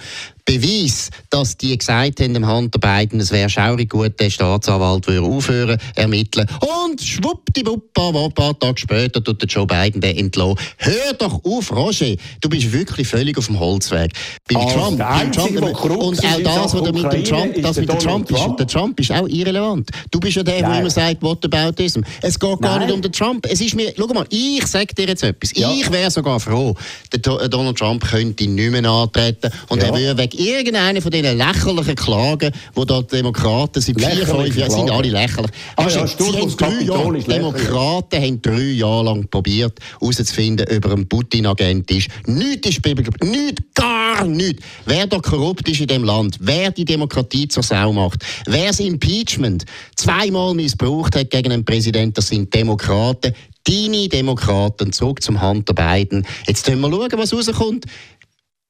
Beweis, 0.51 1.11
dass 1.31 1.57
die 1.57 1.79
gesagt 1.79 2.19
haben, 2.21 2.35
dem 2.35 2.45
Hunter 2.45 2.81
Biden, 2.81 3.21
es 3.21 3.31
wäre 3.31 3.49
schaurig 3.49 3.89
gut, 3.89 4.19
der 4.19 4.31
Staatsanwalt 4.31 5.07
würde 5.07 5.23
aufhören, 5.23 5.79
ermitteln. 5.95 6.45
Und 6.89 7.01
schwuppdiwupp, 7.01 7.97
ein 7.97 8.35
paar 8.35 8.59
Tage 8.59 8.81
später 8.81 9.23
tut 9.23 9.41
der 9.41 9.49
Joe 9.49 9.65
Biden 9.65 10.01
den 10.01 10.17
entlassen. 10.17 10.59
Hör 10.79 11.13
doch 11.17 11.45
auf, 11.45 11.71
Roger, 11.71 12.17
du 12.41 12.49
bist 12.49 12.73
wirklich 12.73 13.07
völlig 13.07 13.39
auf 13.39 13.47
dem 13.47 13.61
Holzweg. 13.61 14.13
Beim 14.49 14.61
also 14.61 14.75
Trump, 14.75 14.99
beim 14.99 15.31
Trump 15.31 15.63
und 15.63 16.19
auch 16.19 16.43
das, 16.43 16.75
was 16.75 16.93
mit 16.93 17.13
dem 17.13 17.25
Trump, 17.25 17.63
das 17.63 17.77
mit 17.77 17.89
dem 17.89 17.99
Trump, 18.01 18.27
Trump 18.27 18.51
ist, 18.51 18.59
der 18.59 18.67
Trump 18.67 18.99
ist 18.99 19.13
auch 19.13 19.29
irrelevant. 19.29 19.91
Du 20.11 20.19
bist 20.19 20.35
ja 20.35 20.43
der, 20.43 20.63
der 20.63 20.81
immer 20.81 20.91
sagt, 20.91 21.23
what 21.23 21.45
about 21.45 21.77
this? 21.77 21.97
Es 22.23 22.37
geht 22.37 22.61
gar 22.61 22.79
Nein. 22.79 22.87
nicht 22.89 22.95
um 22.95 23.03
den 23.03 23.13
Trump. 23.13 23.47
Es 23.49 23.61
ist 23.61 23.77
mir, 23.77 23.93
schau 23.97 24.09
mal, 24.09 24.27
ich 24.31 24.67
sage 24.67 24.93
dir 24.97 25.07
jetzt 25.07 25.23
etwas. 25.23 25.53
Ja. 25.55 25.71
Ich 25.71 25.93
wäre 25.93 26.11
sogar 26.11 26.41
froh, 26.41 26.75
der 27.13 27.21
Donald 27.21 27.79
Trump 27.79 28.05
könnte 28.05 28.49
nicht 28.49 28.71
mehr 28.73 28.85
antreten 28.91 29.53
und 29.69 29.81
ja. 29.81 29.91
er 29.91 29.95
würde 29.95 30.19
wegen 30.19 30.39
irgendeine 30.40 31.00
von 31.00 31.11
diesen 31.11 31.37
lächerlichen 31.37 31.94
Klagen, 31.94 32.53
die 32.76 32.87
da 32.87 33.03
die 33.03 33.16
Demokraten 33.16 33.81
seit 33.81 34.00
vier, 34.00 34.26
fünf 34.26 34.57
Jahren 34.57 34.70
sind 34.70 34.90
alle 34.90 35.11
lächerlich. 35.11 35.50
Ah, 35.76 35.83
ja, 35.88 36.07
sie 36.07 36.24
haben 36.24 36.57
drei 36.57 36.83
Jahre, 36.83 37.18
Demokraten 37.18 38.22
haben 38.22 38.42
drei 38.42 38.61
Jahre 38.61 39.05
lang 39.05 39.29
probiert, 39.29 39.79
herauszufinden, 40.00 40.66
ob 40.76 40.85
er 40.85 40.92
ein 40.92 41.09
Putin-Agent 41.09 41.90
ist. 41.90 42.09
Nichts 42.26 42.68
ist 42.68 42.85
nichts, 42.85 43.62
gar 43.74 44.26
nichts. 44.26 44.62
Wer 44.87 45.07
da 45.07 45.18
korrupt 45.18 45.68
ist 45.68 45.81
in 45.81 45.87
dem 45.87 46.05
Land, 46.05 46.37
wer 46.40 46.70
die 46.70 46.85
Demokratie 46.85 47.48
zur 47.48 47.62
Sau 47.62 47.92
macht, 47.92 48.24
wer 48.46 48.68
das 48.68 48.81
Impeachment 48.81 49.64
zweimal 49.96 50.55
missbraucht 50.55 51.16
hat 51.16 51.31
gegen 51.31 51.53
einen 51.53 51.64
Präsidenten, 51.64 52.14
das 52.14 52.29
sind 52.29 52.53
Demokraten. 52.55 53.35
Deine 53.64 54.09
Demokraten 54.09 54.92
zog 54.92 55.22
zum 55.22 55.40
Hunter 55.40 55.74
Biden. 55.74 56.26
Jetzt 56.46 56.64
können 56.64 56.81
wir 56.81 56.90
schauen, 56.90 57.11
was 57.16 57.33
rauskommt. 57.35 57.85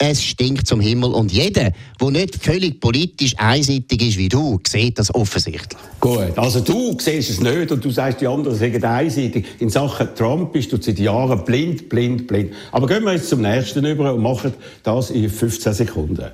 Es 0.02 0.24
stinkt 0.24 0.66
zum 0.66 0.80
Himmel 0.80 1.12
und 1.12 1.30
jeder, 1.30 1.72
der 2.00 2.10
nicht 2.10 2.42
völlig 2.42 2.80
politisch 2.80 3.34
einseitig 3.36 4.00
ist 4.00 4.16
wie 4.16 4.30
du, 4.30 4.58
sieht 4.66 4.98
das 4.98 5.14
offensichtlich. 5.14 5.78
Gut, 6.00 6.38
also 6.38 6.60
du 6.60 6.96
siehst 6.98 7.28
es 7.28 7.38
nicht 7.38 7.70
und 7.70 7.84
du 7.84 7.90
sagst, 7.90 8.22
die 8.22 8.26
anderen 8.26 8.56
sind 8.56 8.82
einseitig. 8.82 9.44
In 9.58 9.68
Sachen 9.68 10.08
Trump 10.16 10.54
bist 10.54 10.72
du 10.72 10.80
seit 10.80 10.98
Jahren 10.98 11.44
blind, 11.44 11.90
blind, 11.90 12.26
blind. 12.26 12.54
Aber 12.72 12.86
gehen 12.86 13.04
wir 13.04 13.12
jetzt 13.12 13.28
zum 13.28 13.42
nächsten 13.42 13.84
über 13.84 14.14
und 14.14 14.22
machen 14.22 14.54
das 14.84 15.10
in 15.10 15.28
15 15.28 15.74
Sekunden. 15.74 16.30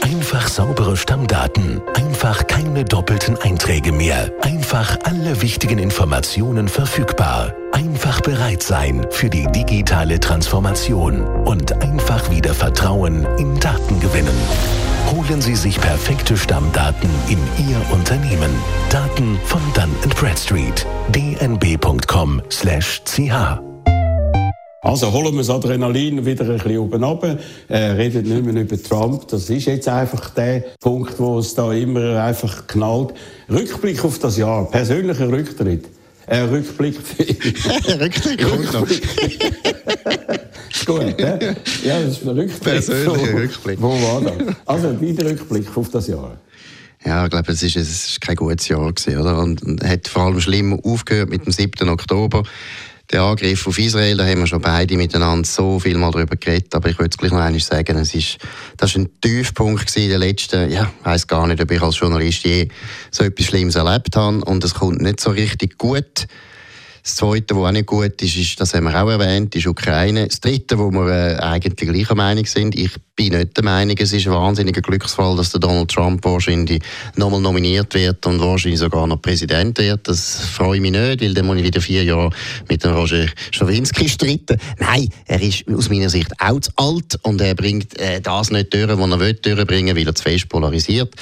Einfach 0.00 0.48
saubere 0.48 0.96
Stammdaten, 0.96 1.82
einfach 2.22 2.46
keine 2.46 2.84
doppelten 2.84 3.36
Einträge 3.36 3.90
mehr, 3.90 4.30
einfach 4.42 4.96
alle 5.02 5.42
wichtigen 5.42 5.80
Informationen 5.80 6.68
verfügbar. 6.68 7.52
Einfach 7.72 8.20
bereit 8.20 8.62
sein 8.62 9.04
für 9.10 9.28
die 9.28 9.48
digitale 9.50 10.20
Transformation 10.20 11.22
und 11.44 11.82
einfach 11.82 12.30
wieder 12.30 12.54
Vertrauen 12.54 13.26
in 13.38 13.58
Daten 13.58 13.98
gewinnen. 13.98 14.36
Holen 15.10 15.42
Sie 15.42 15.56
sich 15.56 15.80
perfekte 15.80 16.36
Stammdaten 16.36 17.10
in 17.26 17.38
Ihr 17.68 17.80
Unternehmen. 17.90 18.52
Daten 18.88 19.36
von 19.44 19.60
Dun 19.74 19.92
Bradstreet. 20.14 20.86
dnb.com/ch 21.08 22.52
also 24.84 25.12
holen 25.12 25.32
wir 25.32 25.38
das 25.38 25.50
Adrenalin 25.50 26.26
wieder 26.26 26.44
ein 26.44 26.54
bisschen 26.54 26.78
oben 26.78 27.04
runter, 27.04 27.38
äh, 27.68 27.76
reden 27.92 28.28
nicht 28.28 28.44
mehr 28.44 28.62
über 28.62 28.82
Trump. 28.82 29.28
Das 29.28 29.48
ist 29.48 29.66
jetzt 29.66 29.88
einfach 29.88 30.30
der 30.30 30.64
Punkt, 30.80 31.18
wo 31.20 31.38
es 31.38 31.54
da 31.54 31.72
immer 31.72 32.20
einfach 32.20 32.66
knallt. 32.66 33.14
Rückblick 33.48 34.04
auf 34.04 34.18
das 34.18 34.36
Jahr, 34.36 34.68
persönlicher 34.68 35.28
Rücktritt. 35.28 35.86
Äh, 36.26 36.40
Rückblick. 36.40 36.96
Rückblick 38.00 38.40
ist 40.70 40.86
gut, 40.86 41.18
ne? 41.18 41.56
Ja, 41.84 42.00
das 42.00 42.12
ist 42.12 42.22
ein 42.22 42.30
Rückblick. 42.30 42.62
Persönlicher 42.62 43.34
Rückblick. 43.34 43.80
Wo 43.80 43.90
war 43.90 44.20
das? 44.20 44.56
Also, 44.66 45.00
wieder 45.00 45.30
Rückblick 45.30 45.76
auf 45.76 45.90
das 45.90 46.08
Jahr. 46.08 46.38
Ja, 47.04 47.24
ich 47.24 47.30
glaube, 47.30 47.52
es 47.52 47.62
ist, 47.62 47.76
es 47.76 48.06
ist 48.06 48.20
kein 48.20 48.36
gutes 48.36 48.68
Jahr 48.68 48.92
gewesen, 48.92 49.20
oder? 49.20 49.38
Und, 49.38 49.62
und 49.62 49.84
hat 49.84 50.08
vor 50.08 50.22
allem 50.22 50.40
schlimm 50.40 50.78
aufgehört 50.80 51.30
mit 51.30 51.46
dem 51.46 51.52
7. 51.52 51.88
Oktober. 51.88 52.44
Der 53.12 53.22
Angriff 53.22 53.66
auf 53.66 53.78
Israel, 53.78 54.16
da 54.16 54.26
haben 54.26 54.40
wir 54.40 54.46
schon 54.46 54.60
beide 54.60 54.96
miteinander 54.96 55.46
so 55.46 55.78
viel 55.78 55.96
mal 55.98 56.10
darüber 56.10 56.36
geredet, 56.36 56.74
aber 56.74 56.88
ich 56.88 56.98
würde 56.98 57.10
es 57.10 57.18
gleich 57.18 57.30
noch 57.30 57.40
einmal 57.40 57.60
sagen, 57.60 57.98
es 57.98 58.14
ist, 58.14 58.38
das 58.76 58.94
war 58.94 59.02
ein 59.02 59.10
Tiefpunkt 59.20 59.94
in 59.96 60.08
den 60.08 60.20
letzten, 60.20 60.70
ja, 60.70 60.90
ich 60.98 61.06
weiss 61.06 61.26
gar 61.26 61.46
nicht, 61.46 61.60
ob 61.60 61.70
ich 61.70 61.82
als 61.82 61.98
Journalist 61.98 62.44
je 62.44 62.68
so 63.10 63.24
etwas 63.24 63.46
Schlimmes 63.46 63.74
erlebt 63.74 64.16
habe 64.16 64.44
und 64.44 64.64
es 64.64 64.74
kommt 64.74 65.00
nicht 65.02 65.20
so 65.20 65.30
richtig 65.30 65.78
gut. 65.78 66.26
Das 67.02 67.16
Zweite, 67.16 67.56
was 67.56 67.64
auch 67.64 67.72
nicht 67.72 67.86
gut 67.86 68.22
ist, 68.22 68.36
ist, 68.36 68.60
das 68.60 68.74
haben 68.74 68.84
wir 68.84 69.02
auch 69.02 69.10
erwähnt, 69.10 69.52
ist 69.56 69.66
Ukraine. 69.66 70.28
Das 70.28 70.38
Dritte, 70.38 70.78
wo 70.78 70.88
wir 70.92 71.08
äh, 71.08 71.36
eigentlich 71.36 71.90
gleicher 71.90 72.14
Meinung 72.14 72.46
sind, 72.46 72.76
ich 72.76 72.92
bin 73.16 73.32
nicht 73.36 73.56
der 73.56 73.64
Meinung, 73.64 73.96
es 73.98 74.12
ist 74.12 74.24
ein 74.28 74.32
wahnsinniger 74.32 74.82
Glücksfall, 74.82 75.36
dass 75.36 75.50
der 75.50 75.60
Donald 75.60 75.90
Trump 75.90 76.24
wahrscheinlich 76.24 76.80
nochmal 77.16 77.40
nominiert 77.40 77.92
wird 77.94 78.24
und 78.26 78.38
wahrscheinlich 78.38 78.78
sogar 78.78 79.08
noch 79.08 79.20
Präsident 79.20 79.78
wird. 79.78 80.06
Das 80.06 80.44
freue 80.44 80.76
ich 80.76 80.80
mich 80.80 80.92
nicht, 80.92 81.22
weil 81.22 81.34
dann 81.34 81.46
muss 81.46 81.56
ich 81.56 81.64
wieder 81.64 81.80
vier 81.80 82.04
Jahre 82.04 82.30
mit 82.68 82.84
dem 82.84 82.92
Roger 82.92 83.26
Schawinski 83.50 84.08
streiten. 84.08 84.58
Nein, 84.78 85.08
er 85.26 85.42
ist 85.42 85.64
aus 85.68 85.90
meiner 85.90 86.08
Sicht 86.08 86.30
auch 86.38 86.60
zu 86.60 86.70
alt 86.76 87.18
und 87.22 87.40
er 87.40 87.56
bringt 87.56 87.98
äh, 87.98 88.20
das 88.20 88.52
nicht 88.52 88.72
durch, 88.72 88.86
was 88.86 89.10
er 89.10 89.18
will, 89.18 89.34
durchbringen 89.34 89.96
weil 89.96 90.06
er 90.06 90.14
zu 90.14 90.22
fest 90.22 90.48
polarisiert. 90.48 91.12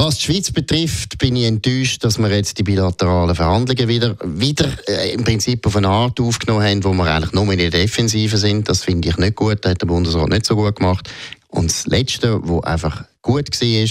Was 0.00 0.18
die 0.18 0.26
Schweiz 0.26 0.52
betrifft, 0.52 1.18
bin 1.18 1.34
ich 1.34 1.46
enttäuscht, 1.46 2.04
dass 2.04 2.18
wir 2.18 2.30
jetzt 2.30 2.56
die 2.56 2.62
bilateralen 2.62 3.34
Verhandlungen 3.34 3.88
wieder, 3.88 4.16
wieder 4.22 4.70
äh, 4.86 5.12
im 5.12 5.24
Prinzip 5.24 5.66
auf 5.66 5.74
eine 5.74 5.88
Art 5.88 6.20
aufgenommen 6.20 6.62
haben, 6.62 6.84
wo 6.84 6.92
wir 6.92 7.04
eigentlich 7.04 7.32
nur 7.32 7.52
in 7.52 7.58
der 7.58 7.70
Defensive 7.70 8.36
sind. 8.36 8.68
Das 8.68 8.84
finde 8.84 9.08
ich 9.08 9.16
nicht 9.16 9.34
gut, 9.34 9.64
das 9.64 9.72
hat 9.72 9.82
der 9.82 9.86
Bundesrat 9.88 10.28
nicht 10.28 10.46
so 10.46 10.54
gut 10.54 10.76
gemacht. 10.76 11.10
Und 11.48 11.68
das 11.68 11.88
Letzte, 11.88 12.38
was 12.44 12.62
einfach 12.62 13.06
gut 13.22 13.50
war, 13.60 13.88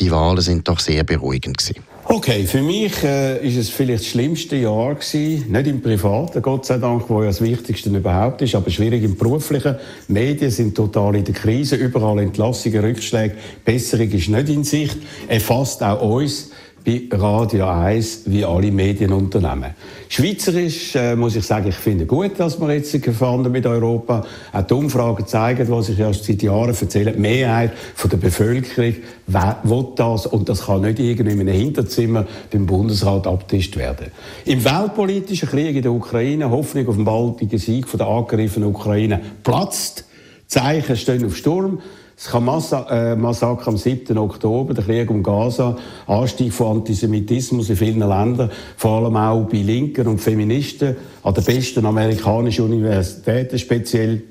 die 0.00 0.10
Wahlen 0.10 0.40
sind 0.40 0.66
doch 0.66 0.80
sehr 0.80 1.04
beruhigend 1.04 1.58
gewesen. 1.58 1.84
Okay, 2.08 2.46
für 2.46 2.62
mich 2.62 3.02
äh, 3.02 3.44
ist 3.44 3.56
es 3.56 3.68
vielleicht 3.68 4.04
das 4.04 4.06
schlimmste 4.06 4.54
Jahr 4.54 4.94
gewesen, 4.94 5.50
nicht 5.50 5.66
im 5.66 5.82
Privaten, 5.82 6.40
Gott 6.40 6.64
sei 6.64 6.78
Dank, 6.78 7.10
wo 7.10 7.20
ja 7.20 7.26
das 7.26 7.40
Wichtigste 7.40 7.90
überhaupt 7.90 8.40
ist, 8.42 8.54
aber 8.54 8.70
schwierig 8.70 9.02
im 9.02 9.16
Beruflichen. 9.16 9.74
Medien 10.06 10.52
sind 10.52 10.76
total 10.76 11.16
in 11.16 11.24
der 11.24 11.34
Krise, 11.34 11.74
überall 11.74 12.20
Entlassungen, 12.20 12.78
Rückschläge, 12.78 13.34
Besserung 13.64 14.08
ist 14.12 14.28
nicht 14.28 14.48
in 14.48 14.62
Sicht, 14.62 14.98
erfasst 15.26 15.82
auch 15.82 16.00
uns 16.00 16.52
bei 16.86 17.02
Radio 17.10 17.66
1 17.66 18.22
wie 18.26 18.44
alle 18.44 18.70
Medienunternehmen. 18.70 19.74
Schweizerisch 20.08 20.94
äh, 20.94 21.16
muss 21.16 21.34
ich 21.34 21.44
sagen, 21.44 21.68
ich 21.68 21.74
finde 21.74 22.06
gut, 22.06 22.38
dass 22.38 22.60
wir 22.60 22.72
jetzt 22.72 23.02
gefahren 23.02 23.50
mit 23.50 23.66
Europa. 23.66 24.24
Auch 24.52 24.62
die 24.62 24.74
Umfragen 24.74 25.26
zeigen, 25.26 25.68
was 25.68 25.88
ich 25.88 25.98
ja 25.98 26.12
seit 26.12 26.42
Jahren 26.42 26.68
erzähle, 26.68 27.10
die 27.10 27.18
Mehrheit 27.18 27.72
von 27.96 28.08
der 28.08 28.18
Bevölkerung 28.18 28.94
will 29.26 29.86
das 29.96 30.26
und 30.26 30.48
das 30.48 30.66
kann 30.66 30.82
nicht 30.82 31.00
irgendwie 31.00 31.32
in 31.32 31.40
einem 31.40 31.48
Hinterzimmer 31.48 32.24
beim 32.52 32.66
Bundesrat 32.66 33.26
abtischt 33.26 33.76
werden. 33.76 34.12
Im 34.44 34.64
weltpolitischen 34.64 35.48
Krieg 35.48 35.74
in 35.74 35.82
der 35.82 35.92
Ukraine, 35.92 36.50
Hoffnung 36.50 36.86
auf 36.86 36.94
den 36.94 37.04
baldigen 37.04 37.58
Sieg 37.58 37.88
von 37.88 37.98
der 37.98 38.06
angegriffenen 38.06 38.68
Ukraine 38.68 39.20
platzt. 39.42 40.04
Zeichen 40.46 40.96
stehen 40.96 41.26
auf 41.26 41.36
Sturm. 41.36 41.80
Das 42.16 42.32
Massaker 42.40 43.68
am 43.68 43.76
7. 43.76 44.16
Oktober, 44.16 44.72
der 44.72 44.84
Krieg 44.84 45.10
um 45.10 45.22
Gaza, 45.22 45.76
Anstieg 46.06 46.50
von 46.50 46.78
Antisemitismus 46.78 47.68
in 47.68 47.76
vielen 47.76 47.98
Ländern, 47.98 48.50
vor 48.78 49.02
allem 49.02 49.16
auch 49.16 49.44
bei 49.44 49.58
Linken 49.58 50.06
und 50.06 50.18
Feministen, 50.18 50.96
an 51.22 51.34
den 51.34 51.44
besten 51.44 51.84
amerikanischen 51.84 52.64
Universitäten 52.64 53.58
speziell. 53.58 54.22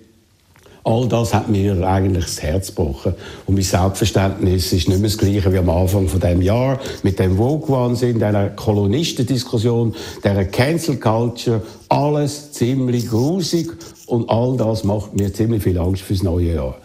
All 0.83 1.07
das 1.07 1.33
hat 1.33 1.47
mir 1.47 1.87
eigentlich 1.87 2.25
das 2.25 2.41
Herz 2.41 2.67
gebrochen. 2.67 3.13
Und 3.45 3.53
mein 3.53 3.63
Selbstverständnis 3.63 4.73
ist 4.73 4.87
nicht 4.87 4.99
mehr 4.99 5.09
das 5.09 5.17
gleiche 5.17 5.53
wie 5.53 5.57
am 5.59 5.69
Anfang 5.69 6.07
von 6.07 6.19
dem 6.19 6.41
Jahr. 6.41 6.79
Mit 7.03 7.19
dem 7.19 7.37
Vogue-Wahnsinn, 7.37 8.15
dieser 8.15 8.49
Kolonistendiskussion, 8.49 9.95
dieser 10.23 10.45
Cancel 10.45 10.97
Culture. 10.97 11.61
Alles 11.89 12.51
ziemlich 12.51 13.09
grusig. 13.09 13.71
Und 14.07 14.29
all 14.29 14.57
das 14.57 14.83
macht 14.83 15.15
mir 15.15 15.31
ziemlich 15.33 15.63
viel 15.63 15.77
Angst 15.79 16.03
fürs 16.03 16.21
neue 16.21 16.53
Jahr. 16.53 16.75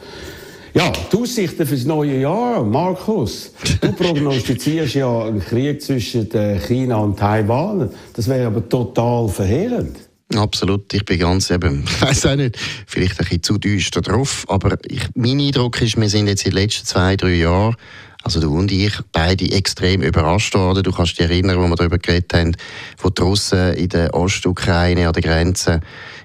Ja, 0.73 0.93
die 1.13 1.17
Aussichten 1.17 1.67
für 1.67 1.75
das 1.75 1.85
neue 1.85 2.21
Jahr, 2.21 2.65
Markus. 2.65 3.53
Du 3.81 3.93
prognostizierst 3.97 4.95
ja 4.95 5.25
einen 5.25 5.41
Krieg 5.41 5.83
zwischen 5.83 6.31
äh, 6.33 6.61
China 6.61 6.99
und 6.99 7.19
Taiwan. 7.19 7.91
Das 8.15 8.29
wäre 8.29 8.47
aber 8.47 8.69
total 8.69 9.29
verheerend. 9.29 9.97
Absolut, 10.37 10.93
ich 10.95 11.05
bin 11.05 11.19
ganz 11.19 11.51
eben, 11.51 11.83
ich 11.85 12.03
weiß 12.03 12.27
auch 12.27 12.37
nicht, 12.37 12.57
vielleicht 12.87 13.19
ein 13.19 13.25
bisschen 13.25 13.43
zu 13.43 13.59
düster 13.59 14.01
drauf, 14.01 14.45
aber 14.49 14.79
ich, 14.87 15.03
mein 15.15 15.41
Eindruck 15.41 15.83
ist, 15.83 16.01
wir 16.01 16.09
sind 16.09 16.29
jetzt 16.29 16.45
in 16.45 16.53
den 16.53 16.63
letzten 16.63 16.87
zwei, 16.87 17.17
drei 17.17 17.35
Jahren 17.35 17.75
also 18.23 18.39
du 18.39 18.57
und 18.57 18.71
ich, 18.71 18.93
beide 19.13 19.51
extrem 19.51 20.03
überrascht 20.03 20.55
worden. 20.55 20.83
Du 20.83 20.93
kannst 20.93 21.19
dich 21.19 21.29
erinnern, 21.29 21.59
wo 21.59 21.67
wir 21.67 21.77
darüber 21.77 21.99
geredet 21.99 22.33
haben, 22.35 22.57
wo 22.99 23.09
die 23.09 23.23
Russen 23.23 23.75
in 23.75 23.89
der 23.89 24.13
Ostukraine 24.15 25.07
an 25.07 25.15
der 25.15 25.23
Grenze 25.23 25.81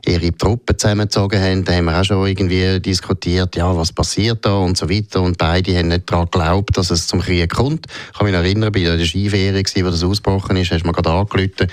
ihre 0.06 0.36
Truppen 0.36 0.78
zusammengezogen 0.78 1.42
haben. 1.42 1.64
Da 1.64 1.74
haben 1.74 1.86
wir 1.86 2.00
auch 2.00 2.04
schon 2.04 2.28
irgendwie 2.28 2.80
diskutiert, 2.82 3.56
ja, 3.56 3.76
was 3.76 3.94
passiert 3.94 4.46
da 4.46 4.56
und 4.58 4.78
so 4.78 4.90
weiter. 4.90 5.22
Und 5.22 5.38
beide 5.38 5.78
haben 5.78 5.88
nicht 5.88 6.12
daran 6.12 6.26
geglaubt, 6.26 6.78
dass 6.78 6.92
es 6.92 7.08
zum 7.08 7.22
Krieg 7.22 7.50
kommt. 7.50 7.88
Ich 8.12 8.18
kann 8.18 8.28
mich 8.28 8.36
erinnern, 8.36 8.72
bei 8.74 8.82
der 8.82 9.04
Skiferie, 9.04 9.64
wo 9.84 9.90
das 9.90 10.04
ausgebrochen 10.04 10.58
ist, 10.58 10.72
hast 10.72 10.82
du 10.82 10.88
mir 10.88 10.94
gerade 10.94 11.12
angerufen. 11.12 11.68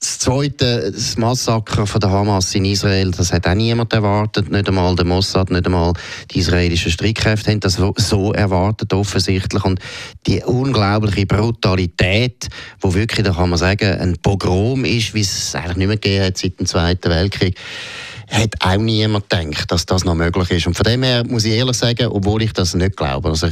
Das 0.00 0.18
zweite, 0.18 0.90
das 0.92 1.18
Massaker 1.18 1.86
von 1.86 2.00
der 2.00 2.10
Hamas 2.10 2.54
in 2.54 2.64
Israel, 2.64 3.10
das 3.10 3.34
hat 3.34 3.46
auch 3.46 3.52
niemand 3.52 3.92
erwartet. 3.92 4.50
Nicht 4.50 4.66
einmal 4.66 4.96
der 4.96 5.04
Mossad, 5.04 5.50
nicht 5.50 5.66
einmal 5.66 5.92
die 6.30 6.38
israelischen 6.38 6.90
Streitkräfte 6.90 7.50
haben 7.50 7.60
das 7.60 7.78
so 7.96 8.32
erwartet, 8.32 8.94
offensichtlich. 8.94 9.62
Und 9.62 9.78
die 10.26 10.42
unglaubliche 10.42 11.26
Brutalität, 11.26 12.48
wo 12.80 12.94
wirklich, 12.94 13.26
da 13.26 13.34
kann 13.34 13.50
man 13.50 13.58
sagen, 13.58 14.00
ein 14.00 14.16
Pogrom 14.22 14.86
ist, 14.86 15.12
wie 15.12 15.20
es 15.20 15.54
eigentlich 15.54 15.76
nicht 15.76 15.88
mehr 15.88 15.96
gegeben 15.98 16.24
hat 16.24 16.38
seit 16.38 16.58
dem 16.58 16.64
Zweiten 16.64 17.10
Weltkrieg 17.10 17.58
hat 18.30 18.54
auch 18.60 18.76
niemand 18.76 19.28
gedacht, 19.28 19.70
dass 19.70 19.86
das 19.86 20.04
noch 20.04 20.14
möglich 20.14 20.50
ist. 20.52 20.66
Und 20.66 20.74
von 20.74 20.84
dem 20.84 21.02
her 21.02 21.24
muss 21.26 21.44
ich 21.44 21.52
ehrlich 21.52 21.76
sagen, 21.76 22.06
obwohl 22.06 22.42
ich 22.42 22.52
das 22.52 22.74
nicht 22.74 22.96
glaube, 22.96 23.28
also 23.28 23.48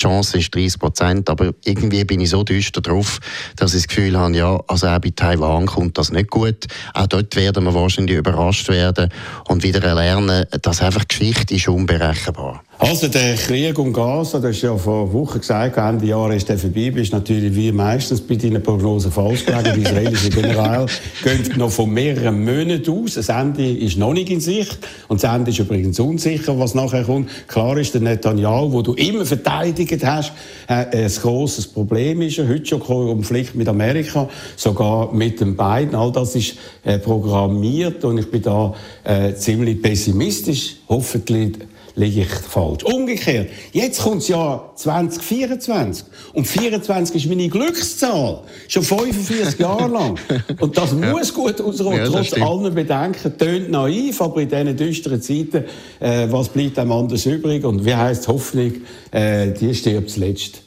die 0.00 0.04
Chance 0.04 0.38
ist 0.38 0.54
30 0.54 0.78
Prozent, 0.78 1.30
aber 1.30 1.52
irgendwie 1.64 2.04
bin 2.04 2.20
ich 2.20 2.30
so 2.30 2.44
düster 2.44 2.80
drauf, 2.80 3.18
dass 3.56 3.74
ich 3.74 3.82
das 3.82 3.88
Gefühl 3.88 4.16
habe, 4.16 4.36
ja, 4.36 4.60
also 4.68 4.86
auch 4.86 4.98
bei 5.00 5.10
Taiwan 5.14 5.66
kommt 5.66 5.98
das 5.98 6.12
nicht 6.12 6.30
gut. 6.30 6.66
Auch 6.94 7.06
dort 7.06 7.34
werden 7.34 7.64
wir 7.64 7.74
wahrscheinlich 7.74 8.16
überrascht 8.16 8.68
werden 8.68 9.10
und 9.48 9.62
wieder 9.62 9.94
lernen, 9.94 10.44
dass 10.62 10.82
einfach 10.82 11.06
Geschichte 11.08 11.54
ist 11.54 11.68
unberechenbar. 11.68 12.62
Also 12.80 13.08
der 13.08 13.34
Krieg 13.34 13.76
um 13.76 13.92
Gaza, 13.92 14.38
das 14.38 14.52
ist 14.52 14.62
ja 14.62 14.76
vor 14.76 15.12
Wochen 15.12 15.40
gesagt, 15.40 15.76
Ende 15.76 16.06
Jahr 16.06 16.32
ist 16.32 16.48
der 16.48 16.56
vorbei, 16.56 16.92
bist 16.92 17.12
natürlich 17.12 17.52
wie 17.56 17.72
meistens 17.72 18.20
bei 18.20 18.36
deinen 18.36 18.62
Prognosen 18.62 19.10
falsch 19.10 19.44
gelegen. 19.44 19.72
Die 19.74 19.82
israelische 19.82 20.30
General 20.30 20.86
gehen 21.24 21.58
noch 21.58 21.72
von 21.72 21.90
mehreren 21.90 22.44
Monaten 22.44 22.88
aus. 22.92 23.14
Das 23.14 23.30
Ende 23.30 23.68
ist 23.68 23.98
noch 23.98 24.12
nicht 24.12 24.30
in 24.30 24.38
Sicht. 24.38 24.78
Und 25.08 25.20
das 25.20 25.34
Ende 25.34 25.50
ist 25.50 25.58
übrigens 25.58 25.98
unsicher, 25.98 26.56
was 26.56 26.76
nachher 26.76 27.02
kommt. 27.02 27.28
Klar 27.48 27.76
ist 27.78 27.94
der 27.94 28.00
Netanyahu, 28.00 28.70
wo 28.70 28.82
du 28.82 28.94
immer 28.94 29.26
verteidigt 29.26 30.06
hast, 30.06 30.32
äh, 30.68 31.04
ein 31.04 31.12
grosses 31.20 31.66
Problem 31.66 32.22
ist. 32.22 32.38
Heute 32.38 32.64
schon 32.64 32.78
Konflikt 32.78 33.56
mit 33.56 33.66
Amerika, 33.66 34.28
sogar 34.54 35.12
mit 35.12 35.40
den 35.40 35.56
beiden. 35.56 35.96
All 35.96 36.12
das 36.12 36.36
ist 36.36 36.54
äh, 36.84 37.00
programmiert 37.00 38.04
und 38.04 38.18
ich 38.18 38.30
bin 38.30 38.42
da 38.42 38.72
äh, 39.02 39.34
ziemlich 39.34 39.82
pessimistisch. 39.82 40.76
Hoffentlich 40.88 41.56
liege 41.98 42.22
ich 42.22 42.28
falsch. 42.28 42.84
Umgekehrt, 42.84 43.48
jetzt 43.72 44.02
kommt 44.02 44.22
das 44.22 44.28
Jahr 44.28 44.72
2024 44.76 46.06
und 46.32 46.46
24 46.46 47.16
ist 47.16 47.28
meine 47.28 47.48
Glückszahl, 47.48 48.42
schon 48.68 48.82
45 48.82 49.58
Jahre 49.58 49.88
lang. 49.92 50.18
Und 50.60 50.76
das 50.76 50.92
muss 50.92 51.34
gut 51.34 51.60
ausrollen, 51.60 51.98
ja, 51.98 52.06
trotz 52.06 52.28
stimmt. 52.28 52.46
aller 52.46 52.70
Bedenken. 52.70 53.36
Tönt 53.36 53.70
naiv, 53.70 54.22
aber 54.22 54.40
in 54.40 54.48
diesen 54.48 54.76
düsteren 54.76 55.20
Zeiten, 55.20 55.64
äh, 56.00 56.26
was 56.30 56.48
bleibt 56.48 56.78
einem 56.78 56.92
anders 56.92 57.26
übrig? 57.26 57.64
Und 57.64 57.84
wie 57.84 57.94
heisst 57.94 58.28
Hoffnung, 58.28 58.72
äh, 59.10 59.48
die 59.48 59.74
stirbt 59.74 60.10
zuletzt. 60.10 60.62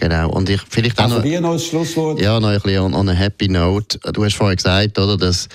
Genau. 0.00 0.30
Und 0.30 0.48
ich 0.48 0.60
vielleicht 0.68 0.96
auch 1.00 1.08
noch, 1.08 1.24
noch 1.24 1.52
ein 1.52 1.58
Schlusswort? 1.58 2.20
Ja, 2.20 2.38
noch 2.38 2.50
ein 2.50 2.60
bisschen 2.60 2.78
on, 2.78 2.94
on 2.94 3.08
a 3.08 3.12
happy 3.12 3.48
note. 3.48 3.98
Du 4.12 4.24
hast 4.24 4.36
vorhin 4.36 4.54
gesagt, 4.54 4.96
oder, 4.96 5.16
dass, 5.16 5.48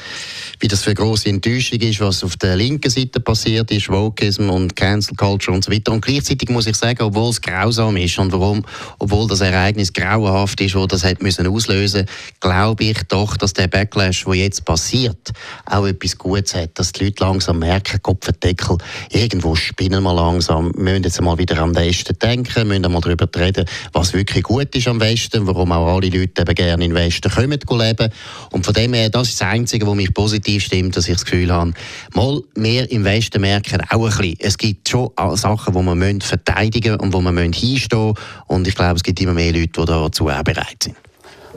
wie 0.59 0.67
das 0.67 0.83
für 0.83 0.89
eine 0.89 0.95
grosse 0.95 1.29
Enttäuschung 1.29 1.79
ist, 1.79 2.01
was 2.01 2.25
auf 2.25 2.35
der 2.35 2.57
linken 2.57 2.89
Seite 2.89 3.21
passiert 3.21 3.71
ist, 3.71 3.87
Wokeism 3.87 4.49
und 4.49 4.75
Cancel 4.75 5.15
Culture 5.15 5.55
und 5.55 5.63
so 5.63 5.71
weiter. 5.71 5.93
Und 5.93 6.03
gleichzeitig 6.03 6.49
muss 6.49 6.67
ich 6.67 6.75
sagen, 6.75 7.01
obwohl 7.03 7.29
es 7.29 7.41
grausam 7.41 7.95
ist 7.95 8.19
und 8.19 8.33
warum, 8.33 8.65
obwohl 8.99 9.29
das 9.29 9.39
Ereignis 9.39 9.93
grauenhaft 9.93 10.59
ist, 10.59 10.75
wo 10.75 10.87
das 10.87 11.05
hat 11.05 11.21
müssen 11.21 11.47
auslösen, 11.47 12.05
glaube 12.41 12.83
ich 12.83 12.97
doch, 13.07 13.37
dass 13.37 13.53
der 13.53 13.69
Backlash, 13.69 14.25
der 14.25 14.33
jetzt 14.35 14.65
passiert, 14.65 15.31
auch 15.65 15.87
etwas 15.87 16.17
Gutes 16.17 16.53
hat, 16.53 16.71
dass 16.77 16.91
die 16.91 17.05
Leute 17.05 17.23
langsam 17.23 17.59
merken, 17.59 18.01
Kopfendeckel, 18.01 18.77
irgendwo 19.09 19.55
spinnen 19.55 20.03
wir 20.03 20.13
langsam, 20.13 20.73
wir 20.75 20.83
müssen 20.83 21.03
jetzt 21.03 21.21
mal 21.21 21.37
wieder 21.37 21.59
am 21.59 21.73
Westen 21.73 22.17
denken, 22.19 22.67
müssen 22.67 22.91
mal 22.91 22.99
darüber 22.99 23.29
reden, 23.37 23.65
was 23.93 24.11
wirklich 24.13 24.32
wirklich 24.33 24.43
gut 24.43 24.75
ist 24.75 24.87
am 24.87 24.99
Westen, 24.99 25.45
warum 25.45 25.71
auch 25.71 25.95
alle 25.95 26.09
Leute 26.09 26.41
eben 26.41 26.55
gerne 26.55 26.85
in 26.85 26.91
den 26.91 26.95
Westen 26.95 27.29
kommen 27.31 27.51
leben. 27.51 28.09
Und 28.51 28.65
von 28.65 28.73
dem 28.73 28.93
her, 28.93 29.09
das 29.09 29.29
ist 29.29 29.41
das 29.41 29.47
Einzige, 29.47 29.85
was 29.85 29.95
mich 29.95 30.13
positiv 30.13 30.63
stimmt, 30.63 30.97
dass 30.97 31.07
ich 31.07 31.13
das 31.13 31.25
Gefühl 31.25 31.51
habe, 31.51 31.73
mal 32.13 32.41
mehr 32.55 32.89
im 32.91 33.03
Westen 33.03 33.41
merken 33.41 33.81
auch 33.89 34.05
ein 34.05 34.17
bisschen. 34.17 34.37
Es 34.39 34.57
gibt 34.57 34.89
schon 34.89 35.11
Sachen, 35.35 35.73
die 35.73 35.81
man 35.81 36.21
verteidigen 36.21 36.95
und 36.95 37.13
wo 37.13 37.21
man 37.21 37.37
hinstehen 37.37 38.07
müssen. 38.07 38.17
Und 38.47 38.67
ich 38.67 38.75
glaube, 38.75 38.95
es 38.95 39.03
gibt 39.03 39.21
immer 39.21 39.33
mehr 39.33 39.53
Leute, 39.53 39.81
die 39.81 39.85
dazu 39.85 40.29
auch 40.29 40.43
bereit 40.43 40.83
sind. 40.83 40.95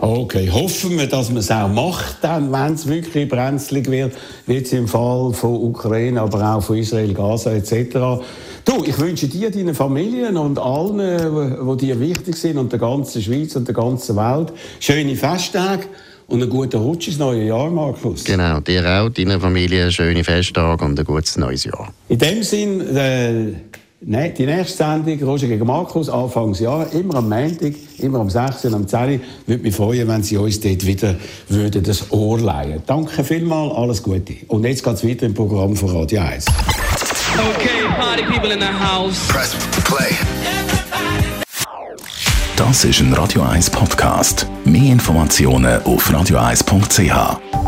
Okay, 0.06 0.48
hoffen 0.48 0.96
wir, 0.96 1.08
dass 1.08 1.30
man 1.30 1.38
es 1.38 1.50
auch 1.50 1.66
macht, 1.66 2.18
dann, 2.20 2.52
wenn 2.52 2.74
es 2.74 2.86
wirklich 2.86 3.28
brenzlig 3.28 3.90
wird, 3.90 4.14
wie 4.46 4.54
jetzt 4.54 4.72
im 4.72 4.86
Fall 4.86 5.32
von 5.32 5.56
Ukraine, 5.56 6.20
aber 6.20 6.54
auch 6.54 6.62
von 6.62 6.78
Israel, 6.78 7.12
Gaza 7.12 7.50
etc. 7.50 8.22
Du, 8.64 8.84
ich 8.86 8.96
wünsche 9.00 9.26
dir, 9.26 9.50
deinen 9.50 9.74
Familien 9.74 10.36
und 10.36 10.60
allen, 10.60 11.76
die 11.76 11.86
dir 11.86 11.98
wichtig 11.98 12.36
sind 12.36 12.56
und 12.56 12.70
der 12.70 12.78
ganzen 12.78 13.20
Schweiz 13.20 13.56
und 13.56 13.66
der 13.66 13.74
ganzen 13.74 14.14
Welt, 14.14 14.52
schöne 14.78 15.16
Festtage 15.16 15.86
und 16.28 16.40
einen 16.40 16.50
guten 16.50 16.80
Rutsch 16.80 17.08
ins 17.08 17.18
neue 17.18 17.44
Jahr, 17.44 17.68
Markus. 17.68 18.22
Genau, 18.22 18.60
dir 18.60 18.86
auch, 18.86 19.08
deiner 19.08 19.40
Familie, 19.40 19.90
schöne 19.90 20.22
Festtage 20.22 20.84
und 20.84 20.96
ein 20.96 21.04
gutes 21.04 21.36
neues 21.36 21.64
Jahr. 21.64 21.92
In 22.08 22.18
dem 22.20 22.44
Sinn, 22.44 22.96
äh, 22.96 23.54
die 24.06 24.46
nächste 24.46 24.76
Sendung, 24.76 25.20
Roger 25.24 25.48
gegen 25.48 25.66
Markus, 25.66 26.08
Anfangsjahr, 26.08 26.92
immer 26.92 27.16
am 27.16 27.28
Montag, 27.28 27.74
immer 27.98 28.20
am 28.20 28.30
16. 28.30 28.72
am 28.72 28.86
10. 28.86 29.20
Würde 29.46 29.62
mich 29.62 29.74
freuen, 29.74 30.06
wenn 30.06 30.22
Sie 30.22 30.36
uns 30.36 30.60
dort 30.60 30.86
wieder 30.86 31.16
würden 31.48 31.82
das 31.82 32.10
Ohr 32.12 32.38
leihen. 32.38 32.82
Danke 32.86 33.24
vielmals, 33.24 33.74
alles 33.74 34.02
Gute. 34.02 34.34
Und 34.46 34.64
jetzt 34.64 34.84
geht 34.84 34.94
es 34.94 35.04
weiter 35.04 35.26
im 35.26 35.34
Programm 35.34 35.74
von 35.74 35.90
Radio 35.90 36.20
1. 36.20 36.46
Okay, 36.46 37.84
party 37.98 38.22
people 38.22 38.52
in 38.52 38.60
the 38.60 38.66
house. 38.66 39.26
Press 39.28 39.56
play. 39.84 40.14
Das 42.56 42.84
ist 42.84 43.00
ein 43.00 43.12
Radio 43.12 43.42
1 43.42 43.70
Podcast. 43.70 44.46
Mehr 44.64 44.92
Informationen 44.92 45.82
auf 45.82 46.08
radio1.ch. 46.10 47.65